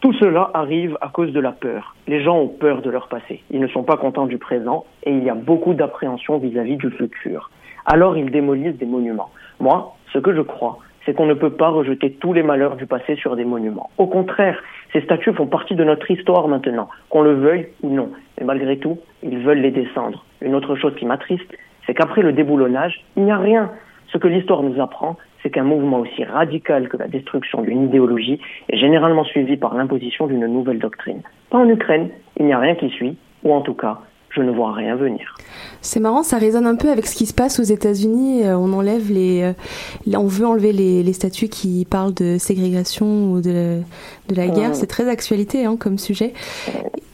[0.00, 1.96] Tout cela arrive à cause de la peur.
[2.06, 3.42] Les gens ont peur de leur passé.
[3.50, 6.88] Ils ne sont pas contents du présent et il y a beaucoup d'appréhension vis-à-vis du
[6.92, 7.50] futur.
[7.84, 9.30] Alors ils démolissent des monuments.
[9.58, 12.86] Moi, ce que je crois, c'est qu'on ne peut pas rejeter tous les malheurs du
[12.86, 13.90] passé sur des monuments.
[13.98, 18.10] Au contraire, ces statues font partie de notre histoire maintenant, qu'on le veuille ou non.
[18.38, 20.24] Mais malgré tout, ils veulent les descendre.
[20.40, 21.50] Une autre chose qui m'attriste,
[21.86, 23.70] c'est qu'après le déboulonnage, il n'y a rien.
[24.12, 28.40] Ce que l'histoire nous apprend, c'est qu'un mouvement aussi radical que la destruction d'une idéologie
[28.68, 31.22] est généralement suivi par l'imposition d'une nouvelle doctrine.
[31.50, 34.00] Pas en Ukraine, il n'y a rien qui suit, ou en tout cas,
[34.38, 35.34] je ne vois rien venir.
[35.80, 38.44] C'est marrant, ça résonne un peu avec ce qui se passe aux États-Unis.
[38.44, 43.32] Euh, on enlève les, euh, on veut enlever les, les statuts qui parlent de ségrégation
[43.32, 43.80] ou de,
[44.28, 44.74] de la guerre.
[44.74, 46.32] C'est très d'actualité hein, comme sujet.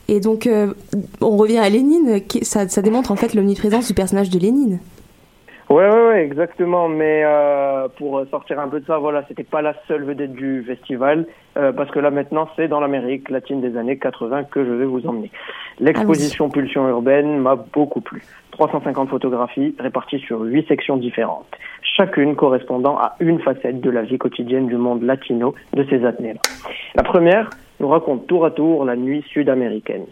[0.09, 0.73] Et donc, euh,
[1.21, 2.21] on revient à Lénine.
[2.43, 4.79] ça démontre en fait l'omniprésence du personnage de Lénine.
[5.71, 6.89] Ouais, ouais, ouais, exactement.
[6.89, 10.63] Mais euh, pour sortir un peu de ça, voilà, c'était pas la seule vedette du
[10.65, 14.71] festival, euh, parce que là maintenant, c'est dans l'Amérique latine des années 80 que je
[14.71, 15.31] vais vous emmener.
[15.81, 18.23] L'exposition Pulsion urbaine m'a beaucoup plu.
[18.53, 21.47] 350 photographies réparties sur huit sections différentes,
[21.83, 26.41] chacune correspondant à une facette de la vie quotidienne du monde latino de ces années-là.
[26.95, 27.51] La première
[27.81, 30.05] nous raconte tour à tour la nuit sud-américaine.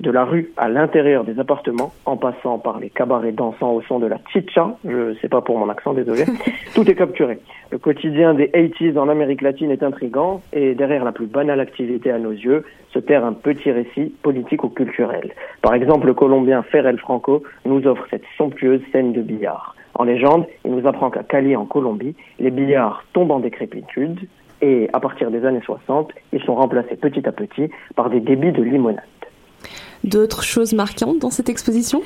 [0.00, 4.00] De la rue à l'intérieur des appartements, en passant par les cabarets dansant au son
[4.00, 6.24] de la chicha, je sais pas pour mon accent, désolé,
[6.74, 7.38] tout est capturé.
[7.70, 12.10] Le quotidien des 80s en Amérique latine est intrigant et derrière la plus banale activité
[12.10, 15.32] à nos yeux se terre un petit récit politique ou culturel.
[15.62, 19.76] Par exemple, le Colombien Ferrel Franco nous offre cette somptueuse scène de billard.
[19.94, 24.18] En légende, il nous apprend qu'à Cali, en Colombie, les billards tombent en décrépitude
[24.60, 28.52] et à partir des années 60, ils sont remplacés petit à petit par des débits
[28.52, 29.04] de limonade.
[30.04, 32.02] D'autres choses marquantes dans cette exposition?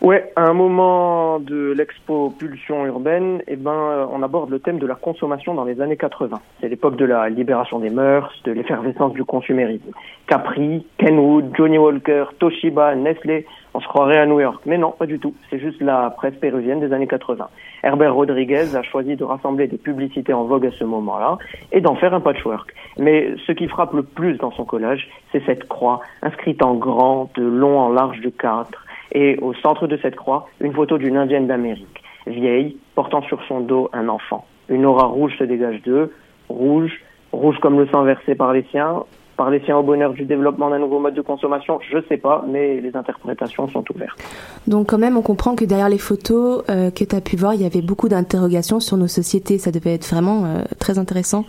[0.00, 4.78] Ouais, à un moment de l'expo Pulsion urbaine, eh ben, euh, on aborde le thème
[4.78, 6.40] de la consommation dans les années 80.
[6.60, 9.90] C'est l'époque de la libération des mœurs, de l'effervescence du consumérisme.
[10.26, 14.62] Capri, Kenwood, Johnny Walker, Toshiba, Nestlé, on se croirait à New York.
[14.66, 15.34] Mais non, pas du tout.
[15.48, 17.48] C'est juste la presse péruvienne des années 80.
[17.82, 21.38] Herbert Rodriguez a choisi de rassembler des publicités en vogue à ce moment-là
[21.72, 22.74] et d'en faire un patchwork.
[22.98, 27.30] Mais ce qui frappe le plus dans son collage, c'est cette croix inscrite en grand,
[27.36, 31.16] de long en large de quatre et au centre de cette croix, une photo d'une
[31.16, 34.46] indienne d'Amérique, vieille, portant sur son dos un enfant.
[34.68, 36.12] Une aura rouge se dégage d'eux,
[36.48, 36.92] rouge,
[37.32, 39.02] rouge comme le sang versé par les siens,
[39.40, 42.44] par les siens au bonheur du développement d'un nouveau mode de consommation, je sais pas,
[42.46, 44.18] mais les interprétations sont ouvertes.
[44.66, 47.54] Donc quand même, on comprend que derrière les photos euh, que tu as pu voir,
[47.54, 49.56] il y avait beaucoup d'interrogations sur nos sociétés.
[49.56, 51.46] Ça devait être vraiment euh, très intéressant.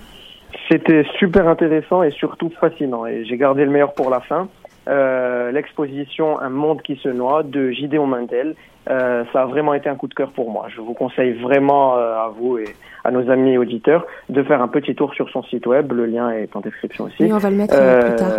[0.69, 3.05] C'était super intéressant et surtout fascinant.
[3.05, 4.47] Et j'ai gardé le meilleur pour la fin.
[4.91, 8.55] Euh, L'exposition Un monde qui se noie de Gideon Mandel.
[8.89, 10.67] Euh, ça a vraiment été un coup de cœur pour moi.
[10.69, 12.65] Je vous conseille vraiment euh, à vous et
[13.03, 15.91] à nos amis auditeurs de faire un petit tour sur son site web.
[15.91, 17.23] Le lien est en description aussi.
[17.23, 18.31] Oui, on va le mettre euh, plus tard.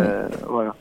[0.49, 0.75] Voilà.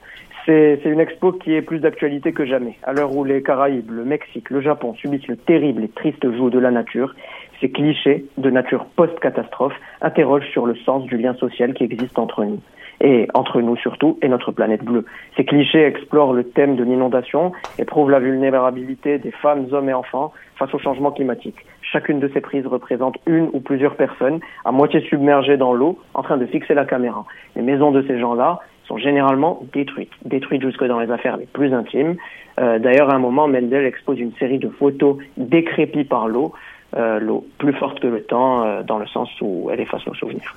[0.45, 2.77] C'est c'est une expo qui est plus d'actualité que jamais.
[2.83, 6.51] À l'heure où les Caraïbes, le Mexique, le Japon subissent le terrible et triste joug
[6.51, 7.15] de la nature,
[7.61, 12.45] ces clichés de nature post-catastrophe interrogent sur le sens du lien social qui existe entre
[12.45, 12.61] nous.
[13.05, 15.05] Et entre nous surtout, et notre planète bleue.
[15.37, 19.93] Ces clichés explorent le thème de l'inondation et prouvent la vulnérabilité des femmes, hommes et
[19.93, 21.57] enfants face au changement climatique.
[21.83, 26.23] Chacune de ces prises représente une ou plusieurs personnes à moitié submergées dans l'eau en
[26.23, 27.27] train de fixer la caméra.
[27.57, 31.73] Les maisons de ces gens-là sont généralement détruites, détruites jusque dans les affaires les plus
[31.75, 32.17] intimes.
[32.61, 36.53] Euh, D'ailleurs, à un moment, Mendel expose une série de photos décrépies par l'eau,
[36.96, 40.14] euh, l'eau plus forte que le temps, euh, dans le sens où elle efface nos
[40.14, 40.55] souvenirs.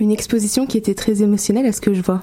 [0.00, 2.20] Une exposition qui était très émotionnelle, à ce que je vois.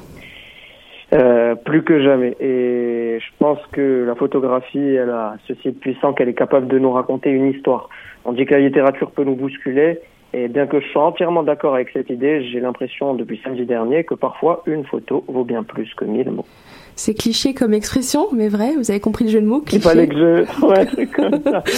[1.13, 2.35] Euh, plus que jamais.
[2.39, 6.79] Et je pense que la photographie, elle a ceci de puissant qu'elle est capable de
[6.79, 7.89] nous raconter une histoire.
[8.25, 9.99] On dit que la littérature peut nous bousculer,
[10.33, 14.03] et bien que je sois entièrement d'accord avec cette idée, j'ai l'impression depuis samedi dernier
[14.03, 16.47] que parfois une photo vaut bien plus que mille mots.
[16.95, 19.84] C'est cliché comme expression, mais vrai, vous avez compris le jeu de mots, Il cliché.
[19.84, 21.63] fallait que je trouve un truc comme ça.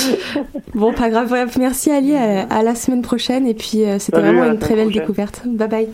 [0.73, 1.29] Bon, pas grave.
[1.29, 3.47] Bref, merci Ali, à, à la semaine prochaine.
[3.47, 5.01] Et puis, euh, c'était vraiment une très belle prochaine.
[5.01, 5.41] découverte.
[5.45, 5.87] Bye bye.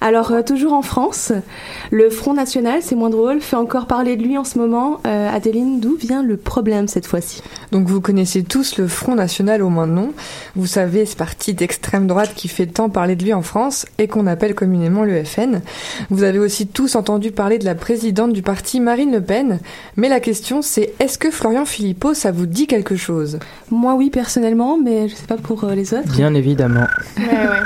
[0.00, 1.32] Alors, euh, toujours en France,
[1.92, 5.00] le Front National, c'est moins drôle, fait encore parler de lui en ce moment.
[5.06, 7.42] Euh, Adeline, d'où vient le problème cette fois-ci?
[7.70, 10.12] Donc vous connaissez tous le Front National au moins de nom.
[10.56, 14.08] Vous savez ce parti d'extrême droite qui fait tant parler de lui en France et
[14.08, 15.60] qu'on appelle communément le FN.
[16.10, 19.60] Vous avez aussi tous entendu parler de la présidente du parti Marine Le Pen.
[19.96, 23.38] Mais la question c'est est-ce que Florian Philippot ça vous dit quelque chose?
[23.70, 26.10] Moi, oui, personnellement, mais je sais pas pour euh, les autres.
[26.16, 26.86] Bien évidemment.
[27.18, 27.64] Ouais, ouais.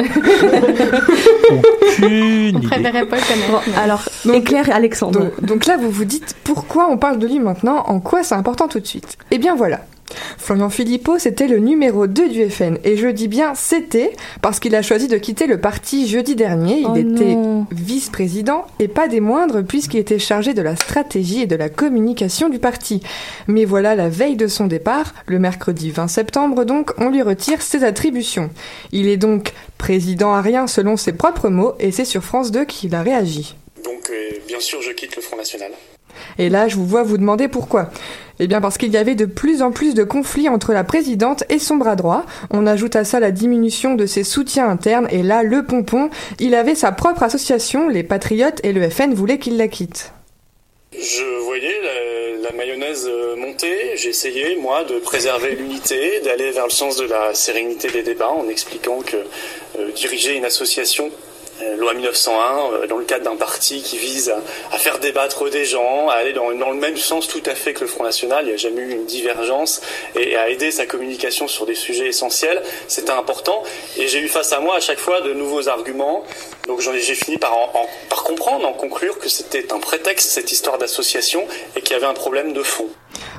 [1.50, 2.66] Aucune On idée.
[2.66, 3.62] préférait pas le connaître.
[3.68, 4.02] mais- Alors,
[4.34, 5.20] éclaire Alexandre.
[5.20, 8.34] Donc, donc là, vous vous dites pourquoi on parle de lui maintenant, en quoi c'est
[8.34, 9.18] important tout de suite?
[9.30, 9.80] Eh bien voilà.
[10.38, 12.78] Florian Philippot, c'était le numéro 2 du FN.
[12.84, 16.80] Et je dis bien c'était, parce qu'il a choisi de quitter le parti jeudi dernier.
[16.80, 17.36] Il Oh était
[17.70, 22.48] vice-président, et pas des moindres, puisqu'il était chargé de la stratégie et de la communication
[22.48, 23.02] du parti.
[23.46, 27.62] Mais voilà, la veille de son départ, le mercredi 20 septembre donc, on lui retire
[27.62, 28.50] ses attributions.
[28.92, 32.64] Il est donc président à rien selon ses propres mots, et c'est sur France 2
[32.64, 33.56] qu'il a réagi.
[33.84, 35.70] Donc, euh, bien sûr, je quitte le Front National.
[36.38, 37.90] Et là, je vous vois vous demander pourquoi.
[38.42, 41.44] Eh bien parce qu'il y avait de plus en plus de conflits entre la présidente
[41.50, 42.24] et son bras droit.
[42.50, 46.54] On ajoute à ça la diminution de ses soutiens internes et là, le pompon, il
[46.54, 50.12] avait sa propre association, les Patriotes, et le FN voulait qu'il la quitte.
[50.92, 51.80] Je voyais
[52.42, 53.92] la, mayonnaise euh, monter.
[53.92, 58.48] Essayé, moi, de préserver l'unité, d'aller vers le sens de la sérénité des débats en
[58.48, 59.16] expliquant que
[59.78, 61.10] euh, diriger une association,
[61.76, 64.32] loi 1901, euh, dans le cadre d'un parti qui vise
[64.72, 67.72] à, faire débattre des gens, à aller dans, dans le même sens tout à fait
[67.72, 69.80] que le Front National, il n'y a jamais eu une divergence,
[70.14, 73.62] et à aider sa communication sur des sujets essentiels, c'était important.
[73.96, 76.24] Et j'ai eu face à moi à chaque fois de nouveaux arguments.
[76.68, 80.52] Donc j'ai fini par, en- en- par comprendre, en conclure que c'était un prétexte, cette
[80.52, 81.42] histoire d'association,
[81.76, 82.86] et qu'il y avait un problème de fond.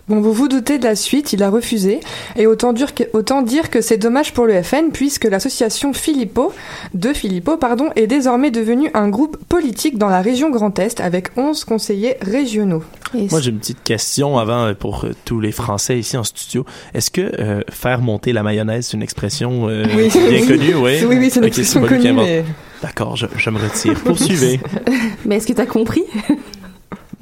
[0.08, 2.00] Bon, vous vous doutez de la suite, il a refusé.
[2.36, 6.52] Et autant dire que, autant dire que c'est dommage pour le FN, puisque l'association Philippot,
[6.94, 11.30] de Philippot, pardon, est désormais devenue un groupe politique dans la région Grand Est, avec
[11.38, 12.84] 11 conseillers régionaux.
[13.14, 16.66] Moi, j'ai une petite question avant euh, pour euh, tous les Français ici en studio.
[16.94, 20.10] Est-ce que euh, faire monter la mayonnaise, c'est une expression euh, Oui.
[20.30, 20.76] bien connue?
[20.76, 22.44] Oui, Oui, oui, c'est une Ok, expression connue, mais-
[22.82, 24.00] D'accord, je, je me retire.
[24.06, 24.60] Poursuivez.
[25.26, 26.04] Mais est-ce que t'as compris?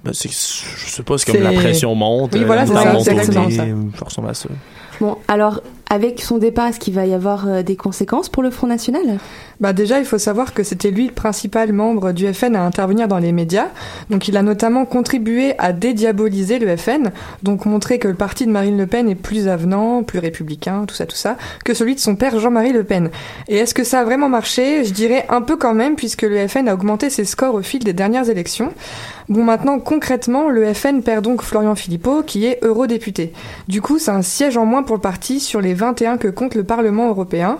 [0.02, 2.34] Ben, je sais pas, c'est comme la pression monte.
[2.34, 3.50] Oui, euh, voilà, c'est ça, monte exactement.
[4.00, 4.48] Ça ressemble à ça.
[5.02, 8.50] Bon, alors, avec son départ, est-ce qu'il va y avoir euh, des conséquences pour le
[8.50, 9.18] Front National?
[9.60, 13.10] Bah déjà, il faut savoir que c'était lui le principal membre du FN à intervenir
[13.10, 13.68] dans les médias.
[14.10, 17.12] Donc il a notamment contribué à dédiaboliser le FN,
[17.44, 20.96] donc montrer que le parti de Marine Le Pen est plus avenant, plus républicain, tout
[20.96, 21.36] ça, tout ça,
[21.66, 23.10] que celui de son père Jean-Marie Le Pen.
[23.50, 24.86] Et est-ce que ça a vraiment marché?
[24.86, 27.84] Je dirais un peu quand même, puisque le FN a augmenté ses scores au fil
[27.84, 28.72] des dernières élections.
[29.28, 33.34] Bon, maintenant, concrètement, le FN perd donc Florian Philippot, qui est eurodéputé.
[33.68, 36.56] Du coup, c'est un siège en moins pour le parti sur les 21 que compte
[36.56, 37.60] le Parlement européen.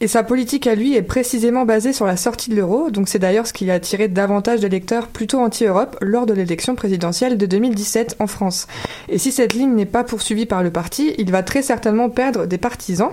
[0.00, 3.18] Et sa politique à lui est précisément basée sur la sortie de l'euro, donc c'est
[3.18, 8.16] d'ailleurs ce qui a attiré davantage d'électeurs plutôt anti-Europe lors de l'élection présidentielle de 2017
[8.18, 8.66] en France.
[9.08, 12.44] Et si cette ligne n'est pas poursuivie par le parti, il va très certainement perdre
[12.44, 13.12] des partisans.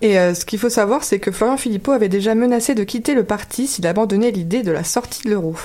[0.00, 3.14] Et euh, ce qu'il faut savoir, c'est que Florian Philippot avait déjà menacé de quitter
[3.14, 5.56] le parti s'il abandonnait l'idée de la sortie de l'euro.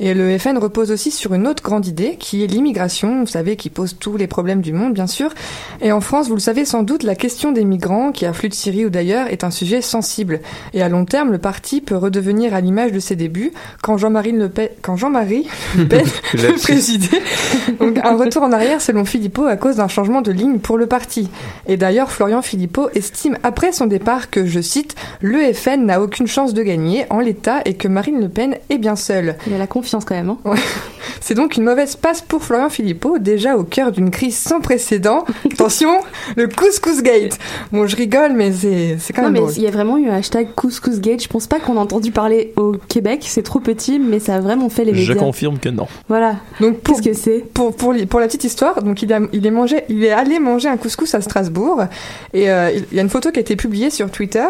[0.00, 3.56] Et le FN repose aussi sur une autre grande idée, qui est l'immigration, vous savez,
[3.56, 5.30] qui pose tous les problèmes du monde, bien sûr.
[5.80, 8.54] Et en France, vous le savez sans doute, la question des migrants qui affluent de
[8.54, 10.40] Syrie ou d'ailleurs est un sujet sensible.
[10.72, 14.32] Et à long terme, le parti peut redevenir à l'image de ses débuts, quand Jean-Marie
[14.32, 17.20] Le Pen, quand Jean-Marie Le Pen peut présider.
[17.80, 20.86] Donc un retour en arrière selon Philippot à cause d'un changement de ligne pour le
[20.86, 21.28] parti.
[21.66, 26.28] Et d'ailleurs, Florian Philippot estime après son départ que, je cite, le FN n'a aucune
[26.28, 29.36] chance de gagner en l'état et que Marine Le Pen est bien seule.
[29.48, 30.30] Il a la confiance quand même.
[30.30, 30.54] Hein.
[31.20, 35.24] C'est donc une mauvaise passe pour Florian Philippot, déjà au cœur d'une crise sans précédent.
[35.52, 35.90] Attention,
[36.36, 37.38] le couscous gate.
[37.72, 39.52] Bon, je rigole, mais c'est c'est quand Non, même mais drôle.
[39.56, 41.22] il y a vraiment eu un hashtag couscousgate.
[41.22, 43.24] Je pense pas qu'on a entendu parler au Québec.
[43.26, 45.24] C'est trop petit, mais ça a vraiment fait les Je médias.
[45.24, 45.86] confirme que non.
[46.08, 46.36] Voilà.
[46.60, 47.44] Donc qu'est-ce que c'est?
[47.52, 50.68] pour, pour, la petite histoire, donc il, a, il, est mangé, il est allé manger
[50.68, 51.84] un couscous à Strasbourg
[52.32, 54.46] et euh, il y a une photo qui a été publiée sur Twitter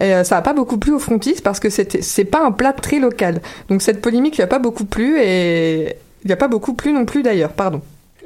[0.00, 2.50] et euh, ça n'a pas beaucoup plu aux frontistes parce que c'était c'est pas un
[2.52, 3.40] plat très local.
[3.68, 6.92] Donc cette polémique lui a pas beaucoup plu et il n'y a pas beaucoup plu
[6.92, 7.80] non plus d'ailleurs, pardon.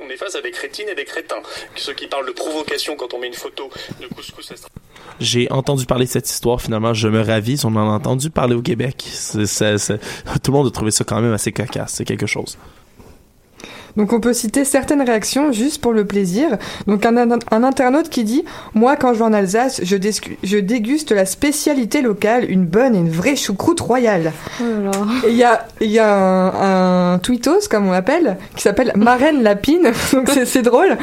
[0.05, 1.37] On est face à des crétines et des crétins.
[1.77, 4.55] Ceux qui parlent de provocation quand on met une photo de couscous à
[5.21, 8.55] J'ai entendu parler de cette histoire, finalement, je me ravise, on en a entendu parler
[8.55, 9.05] au Québec.
[9.07, 9.99] C'est- c'est- c'est-
[10.43, 12.59] Tout le monde a trouvé ça quand même assez cocasse, c'est quelque chose.
[13.97, 16.57] Donc on peut citer certaines réactions juste pour le plaisir.
[16.87, 17.17] Donc un,
[17.51, 22.65] internaute qui dit «Moi, quand je vais en Alsace, je, déguste la spécialité locale, une
[22.65, 24.33] bonne et une vraie choucroute royale.
[24.61, 24.65] Oh
[25.29, 29.43] il y a, il y a un, un tweetos, comme on l'appelle, qui s'appelle Marraine
[29.43, 30.97] Lapine, donc c'est drôle,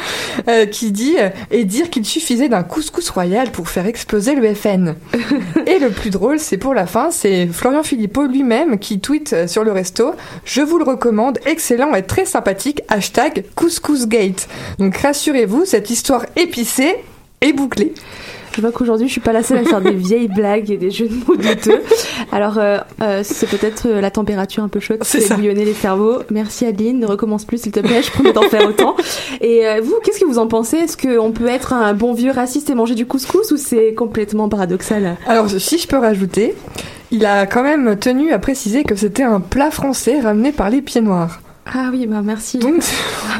[0.47, 4.53] euh, qui dit euh, «Et dire qu'il suffisait d'un couscous royal pour faire exploser le
[4.53, 4.95] FN.»
[5.67, 9.63] Et le plus drôle, c'est pour la fin, c'est Florian Philippot lui-même qui tweet sur
[9.63, 10.13] le resto
[10.45, 14.47] «Je vous le recommande, excellent et très sympathique, hashtag couscousgate.»
[14.79, 16.95] Donc rassurez-vous, cette histoire épicée
[17.41, 17.93] est bouclée.
[18.55, 20.91] Je vois qu'aujourd'hui, je suis pas la seule à faire des vieilles blagues et des
[20.91, 21.81] jeux de mots douteux.
[22.31, 25.73] Alors, euh, euh, c'est peut-être euh, la température un peu chaude qui fait bouillonner les
[25.73, 26.19] cerveaux.
[26.29, 28.95] Merci Adeline, ne recommence plus s'il te plaît, je promets d'en faire autant.
[29.41, 30.77] Et euh, vous, qu'est-ce que vous en pensez?
[30.77, 34.49] Est-ce qu'on peut être un bon vieux raciste et manger du couscous ou c'est complètement
[34.49, 35.17] paradoxal?
[35.27, 36.55] Alors, si je peux rajouter,
[37.11, 40.81] il a quand même tenu à préciser que c'était un plat français ramené par les
[40.81, 41.39] pieds noirs.
[41.65, 42.57] Ah oui, bah merci.
[42.57, 42.75] Donc,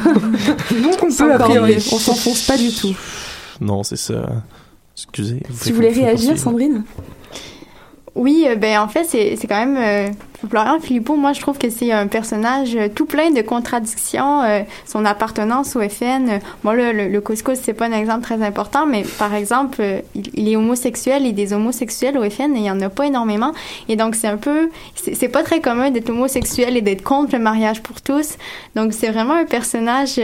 [0.04, 1.76] donc on peut a priori.
[1.76, 2.94] On s'enfonce pas du tout.
[3.60, 4.26] Non, c'est ça.
[4.94, 5.42] Excusez.
[5.52, 6.84] Si vous voulez réagir, Sandrine?
[8.14, 10.12] Oui, euh, ben en fait, c'est c'est quand même euh,
[10.48, 11.16] Florian Philippot.
[11.16, 14.42] Moi, je trouve que c'est un personnage euh, tout plein de contradictions.
[14.42, 16.28] euh, son appartenance au FN.
[16.30, 19.76] euh, bon, là, le, le couscous, c'est pas un exemple très important, mais par exemple,
[19.80, 23.06] euh, il, il est homosexuel et des homosexuels au FN, il y en a pas
[23.06, 23.52] énormément.
[23.88, 27.38] Et donc, c'est un peu, c'est pas très commun d'être homosexuel et d'être contre le
[27.42, 28.36] mariage pour tous.
[28.74, 30.20] Donc, c'est vraiment un personnage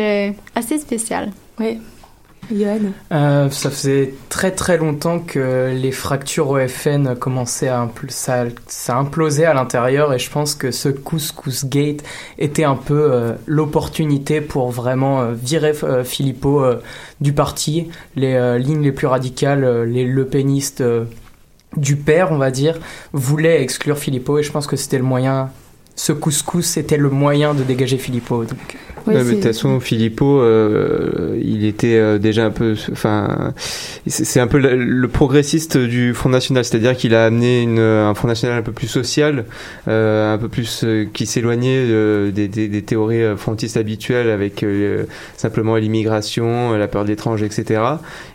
[0.54, 1.32] assez spécial.
[1.60, 1.78] Oui.
[3.12, 8.44] Euh, ça faisait très très longtemps que les fractures au FN commençaient à, impl- ça,
[8.66, 8.96] ça
[9.46, 12.02] à l'intérieur et je pense que ce couscous gate
[12.38, 15.72] était un peu euh, l'opportunité pour vraiment euh, virer
[16.04, 16.64] Philippot
[17.20, 17.88] du parti.
[18.14, 21.04] Les lignes les plus radicales, les Le Penistes euh,
[21.76, 22.78] du père, on va dire,
[23.12, 25.50] voulaient exclure Philippot et je pense que c'était le moyen.
[25.94, 28.44] Ce couscous était le moyen de dégager Philippot.
[29.06, 33.54] Ouais, mais de toute façon, Philippot, euh, il était euh, déjà un peu, enfin,
[34.06, 38.14] c'est un peu le, le progressiste du Front National, c'est-à-dire qu'il a amené une, un
[38.14, 39.44] Front National un peu plus social,
[39.86, 44.30] euh, un peu plus euh, qui s'éloignait euh, des, des, des théories euh, frontistes habituelles
[44.30, 45.04] avec euh,
[45.36, 47.80] simplement l'immigration, la peur de l'étranger, etc.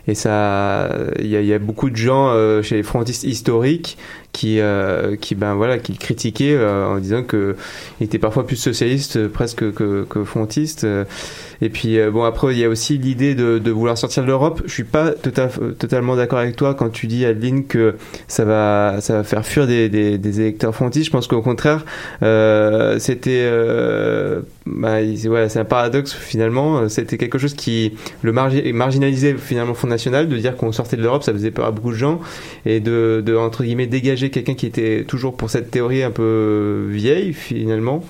[0.08, 3.98] Et ça, il y y a beaucoup de gens euh, chez les frontistes historiques
[4.32, 7.56] qui, euh, qui ben voilà, qui le critiquaient euh, en disant que
[8.00, 11.04] il était parfois plus socialiste presque que, que frontiste euh,
[11.60, 14.62] et puis euh, bon après il y a aussi l'idée de, vouloir sortir de l'Europe.
[14.66, 15.48] Je suis pas tota-
[15.78, 17.96] totalement d'accord avec toi quand tu dis Adeline que
[18.28, 21.06] ça va ça va faire fuir des, électeurs frontistes.
[21.06, 21.84] Je pense qu'au contraire
[22.22, 26.88] euh, c'était euh, bah, un paradoxe finalement.
[26.88, 27.92] C'était quelque chose qui
[28.22, 31.50] le margi- marginalisait finalement le Front National de dire qu'on sortait de l'Europe, ça faisait
[31.50, 32.20] peur à beaucoup de gens
[32.66, 37.32] et de entre guillemets dégager quelqu'un qui était toujours pour cette théorie un peu vieille
[37.32, 38.04] finalement.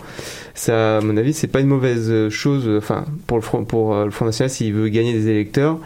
[0.55, 2.69] Ça, à mon avis, c'est pas une mauvaise chose.
[2.77, 5.79] Enfin, pour le Front, pour euh, le Front National, s'il veut gagner des électeurs.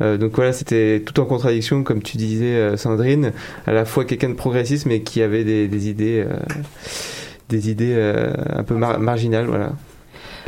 [0.00, 3.32] Euh, donc voilà, c'était tout en contradiction, comme tu disais, euh, Sandrine,
[3.66, 6.36] à la fois quelqu'un de progressiste, mais qui avait des, des idées, euh,
[7.50, 9.72] des idées euh, un peu mar- marginales, voilà.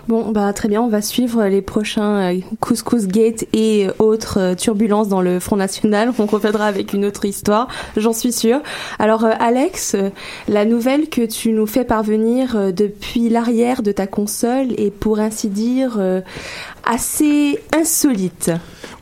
[0.09, 4.55] Bon, bah très bien, on va suivre les prochains euh, Couscous Gate et autres euh,
[4.55, 6.13] turbulences dans le Front National.
[6.21, 8.61] On reviendra avec une autre histoire, j'en suis sûre.
[9.01, 10.11] Alors euh, Alex, euh,
[10.47, 15.19] la nouvelle que tu nous fais parvenir euh, depuis l'arrière de ta console est pour
[15.19, 16.21] ainsi dire euh,
[16.87, 18.51] assez insolite.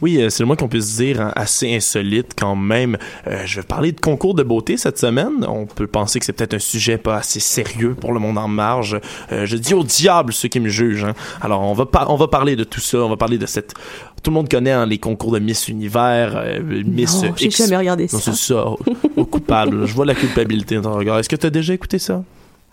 [0.03, 2.97] Oui, euh, c'est le moins qu'on puisse dire, hein, assez insolite quand même.
[3.27, 5.45] Euh, je vais parler de concours de beauté cette semaine.
[5.47, 8.49] On peut penser que c'est peut-être un sujet pas assez sérieux pour le monde en
[8.49, 8.99] marge.
[9.33, 11.05] Euh, je dis au diable ceux qui me jugent.
[11.05, 11.15] hein.
[11.41, 12.99] Alors, on va, on va parler de tout ça.
[12.99, 13.75] On va parler de cette...
[14.23, 17.23] Tout le monde connaît hein, les concours de Miss Univers, euh, Miss...
[17.23, 18.33] Non, X- jamais regardé Non, ça.
[18.33, 18.79] c'est ça, au,
[19.17, 19.87] au coupable.
[19.87, 21.19] Je vois la culpabilité dans ton regard.
[21.19, 22.23] Est-ce que tu as déjà écouté ça?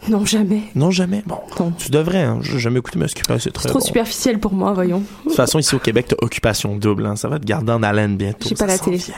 [0.10, 0.64] Non, jamais.
[0.76, 1.24] Non, jamais.
[1.28, 1.38] Bon,
[1.78, 2.24] tu devrais.
[2.24, 2.40] Hein.
[2.42, 3.86] J'ai jamais écouté, mais c'est très C'est trop bon.
[3.86, 5.00] superficiel pour moi, voyons.
[5.00, 7.06] De toute façon, ici au Québec, t'as occupation double.
[7.06, 7.16] Hein.
[7.16, 8.50] Ça va te garder en haleine bientôt.
[8.50, 8.98] J'ai pas la télé.
[8.98, 9.14] vient.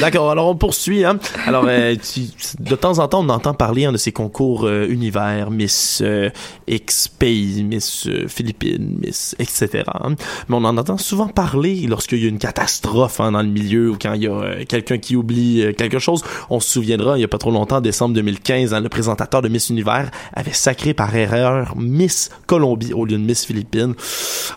[0.00, 1.04] D'accord, alors on poursuit.
[1.04, 1.18] Hein.
[1.46, 2.22] Alors, euh, tu-
[2.60, 6.30] de temps en temps, on entend parler hein, de ces concours euh, univers, Miss euh,
[6.66, 9.84] X pays, Miss euh, Philippines, Miss etc.
[9.86, 10.14] hein.
[10.48, 13.96] Mais on en entend souvent parler lorsqu'il y a une catastrophe dans le milieu ou
[14.00, 16.22] quand il y a quelqu'un qui oublie quelque chose.
[16.50, 19.48] On se souviendra, il y a pas trop longtemps, décembre 2015, hein, le présentateur de
[19.48, 23.94] Miss Univers avait sacré par erreur Miss Colombie au lieu de Miss Philippines.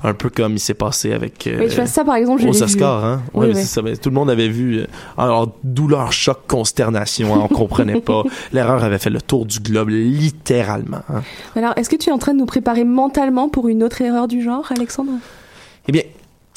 [0.03, 1.49] Un peu comme il s'est passé avec...
[1.59, 2.63] Oui, tu vois, ça, par exemple, je aux vu.
[2.63, 3.21] Oscars?
[3.33, 3.63] Oui, oui.
[3.63, 3.81] ça.
[3.81, 4.77] Mais tout le monde avait vu.
[4.81, 4.85] euh,
[5.17, 7.33] Alors, douleur, choc, consternation.
[7.33, 8.21] hein, on comprenait pas.
[8.53, 11.01] L'erreur avait fait le tour du globe, littéralement.
[11.09, 11.23] hein.
[11.55, 14.27] Alors, est-ce que tu es en train de nous préparer mentalement pour une autre erreur
[14.27, 15.13] du genre, Alexandre?
[15.87, 16.03] Eh bien,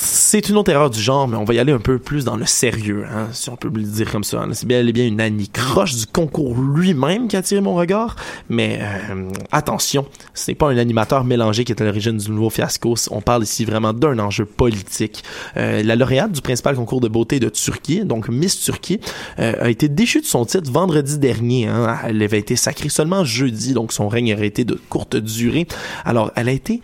[0.00, 2.36] c'est une autre erreur du genre, mais on va y aller un peu plus dans
[2.36, 4.44] le sérieux, hein, si on peut le dire comme ça.
[4.52, 8.16] C'est bien, bien une anicroche du concours lui-même qui a attiré mon regard,
[8.48, 12.50] mais euh, attention, ce n'est pas un animateur mélangé qui est à l'origine du nouveau
[12.50, 12.94] fiasco.
[13.10, 15.22] On parle ici vraiment d'un enjeu politique.
[15.56, 19.00] Euh, la lauréate du principal concours de beauté de Turquie, donc Miss Turquie,
[19.38, 21.66] euh, a été déchue de son titre vendredi dernier.
[21.66, 21.98] hein.
[22.04, 25.66] Elle avait été sacrée seulement jeudi, donc son règne aurait été de courte durée.
[26.04, 26.80] Alors, elle a été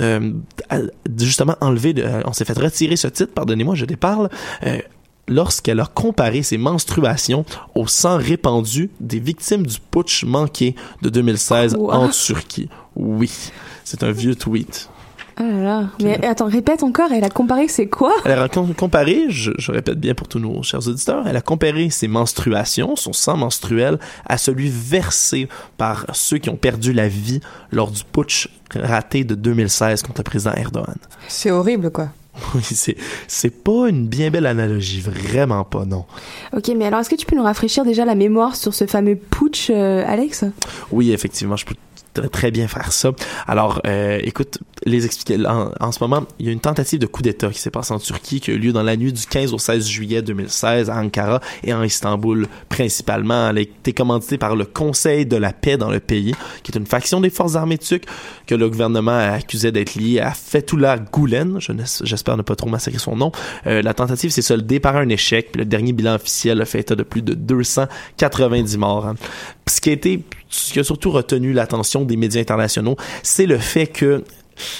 [0.00, 0.32] euh,
[1.18, 4.28] justement enlevé, de- euh, on s'est fait retirer ce titre, pardonnez-moi, je déparle,
[4.64, 4.78] euh,
[5.28, 7.44] lorsqu'elle a comparé ses menstruations
[7.74, 11.96] au sang répandu des victimes du putsch manqué de 2016 Quoi?
[11.96, 12.68] en Turquie.
[12.94, 13.30] Oui,
[13.84, 14.88] c'est un vieux tweet.
[15.38, 15.88] Ah là là.
[16.02, 18.12] Mais attends, répète encore, elle a comparé c'est quoi?
[18.24, 21.42] Elle a com- comparé, je, je répète bien pour tous nos chers auditeurs, elle a
[21.42, 27.08] comparé ses menstruations, son sang menstruel, à celui versé par ceux qui ont perdu la
[27.08, 30.96] vie lors du putsch raté de 2016 contre le président Erdogan.
[31.28, 32.08] C'est horrible, quoi.
[32.54, 32.96] Oui, c'est,
[33.28, 36.04] c'est pas une bien belle analogie, vraiment pas, non.
[36.54, 39.16] Ok, mais alors est-ce que tu peux nous rafraîchir déjà la mémoire sur ce fameux
[39.16, 40.44] putsch, euh, Alex?
[40.92, 41.74] Oui, effectivement, je peux
[42.30, 43.12] très, bien faire ça.
[43.46, 45.44] Alors, euh, écoute, les expliquer.
[45.46, 47.98] En, ce moment, il y a une tentative de coup d'État qui s'est passée en
[47.98, 50.96] Turquie, qui a eu lieu dans la nuit du 15 au 16 juillet 2016 à
[50.96, 53.50] Ankara et en Istanbul principalement.
[53.50, 56.76] Elle a été commanditée par le Conseil de la paix dans le pays, qui est
[56.76, 58.06] une faction des forces armées turques
[58.46, 61.58] que le gouvernement a accusé d'être lié à Fethullah Gulen.
[62.02, 63.32] J'espère ne pas trop massacrer son nom.
[63.66, 66.94] Euh, la tentative s'est soldée par un échec, le dernier bilan officiel a fait état
[66.94, 69.06] de plus de 290 morts.
[69.06, 69.14] hein.
[69.68, 73.58] Ce qui a été, ce qui a surtout retenu l'attention des médias internationaux, c'est le
[73.58, 74.24] fait que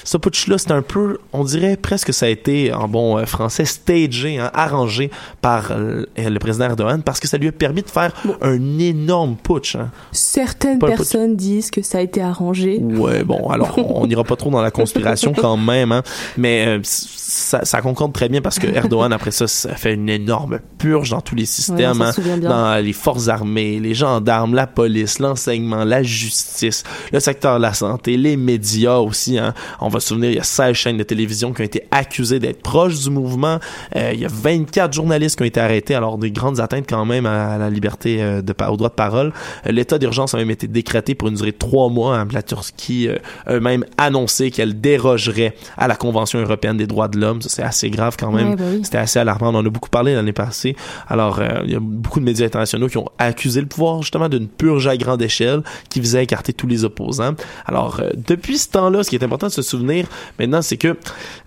[0.04, 3.24] ce putsch-là, c'est un peu, on dirait presque que ça a été, en bon euh,
[3.26, 5.10] français, stagé, hein, arrangé
[5.42, 8.12] par euh, le président Erdogan, parce que ça lui a permis de faire
[8.42, 9.76] un énorme putsch.
[9.76, 9.90] hein.
[10.12, 10.98] Certaines Pas le putsch.
[11.10, 12.78] personnes disent que ça a été arrangé.
[12.80, 16.02] Ouais, bon, alors on n'ira pas trop dans la conspiration quand même, hein,
[16.36, 20.08] mais euh, ça, ça concorde très bien parce que Erdogan, après ça, ça fait une
[20.08, 25.18] énorme purge dans tous les systèmes, hein, dans les forces armées, les gendarmes, la police,
[25.18, 29.38] l'enseignement, la justice, le secteur de la santé, les médias aussi.
[29.38, 29.54] Hein.
[29.80, 32.38] On va se souvenir, il y a 16 chaînes de télévision qui ont été accusées
[32.38, 33.58] d'être proches du mouvement.
[33.96, 37.04] Euh, il y a 24 journalistes qui ont été arrêtés, alors des grandes atteintes quand
[37.04, 39.32] même à la liberté euh, de au droit de parole.
[39.66, 42.18] Euh, L'état d'urgence a même été décrété pour une durée de trois mois.
[42.18, 42.28] Hein.
[42.32, 47.18] La Turquie euh, a même annoncé qu'elle dérogerait à la Convention européenne des droits de
[47.18, 47.42] l'homme.
[47.42, 48.56] C'est assez grave quand même.
[48.56, 48.80] Bah oui.
[48.82, 49.50] C'était assez alarmant.
[49.50, 50.76] On en a beaucoup parlé l'année passée.
[51.08, 54.28] Alors, euh, il y a beaucoup de médias internationaux qui ont accusé le pouvoir justement
[54.28, 57.34] d'une purge à grande échelle qui visait à écarter tous les opposants.
[57.66, 60.06] Alors, euh, depuis ce temps-là, ce qui est important de souvenir
[60.38, 60.96] maintenant, c'est que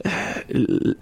[0.06, 0.94] euh,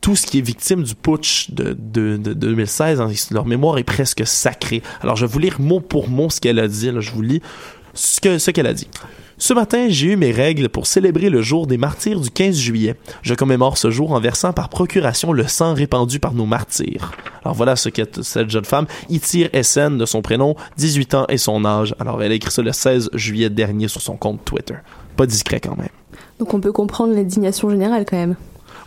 [0.00, 3.84] tout ce qui est victime du putsch de, de, de 2016, hein, leur mémoire est
[3.84, 4.82] presque sacrée.
[5.00, 6.90] Alors, je vais vous lire mot pour mot ce qu'elle a dit.
[6.98, 7.40] Je vous lis
[7.94, 8.88] ce que ce qu'elle a dit.
[9.38, 12.94] Ce matin, j'ai eu mes règles pour célébrer le jour des martyrs du 15 juillet.
[13.22, 17.10] Je commémore ce jour en versant par procuration le sang répandu par nos martyrs.
[17.44, 18.86] Alors voilà ce qu'est cette jeune femme.
[19.08, 21.94] Itir SN de son prénom, 18 ans et son âge.
[21.98, 24.76] Alors elle a écrit ça le 16 juillet dernier sur son compte Twitter.
[25.16, 25.88] Pas discret quand même.
[26.38, 28.36] Donc on peut comprendre l'indignation générale quand même.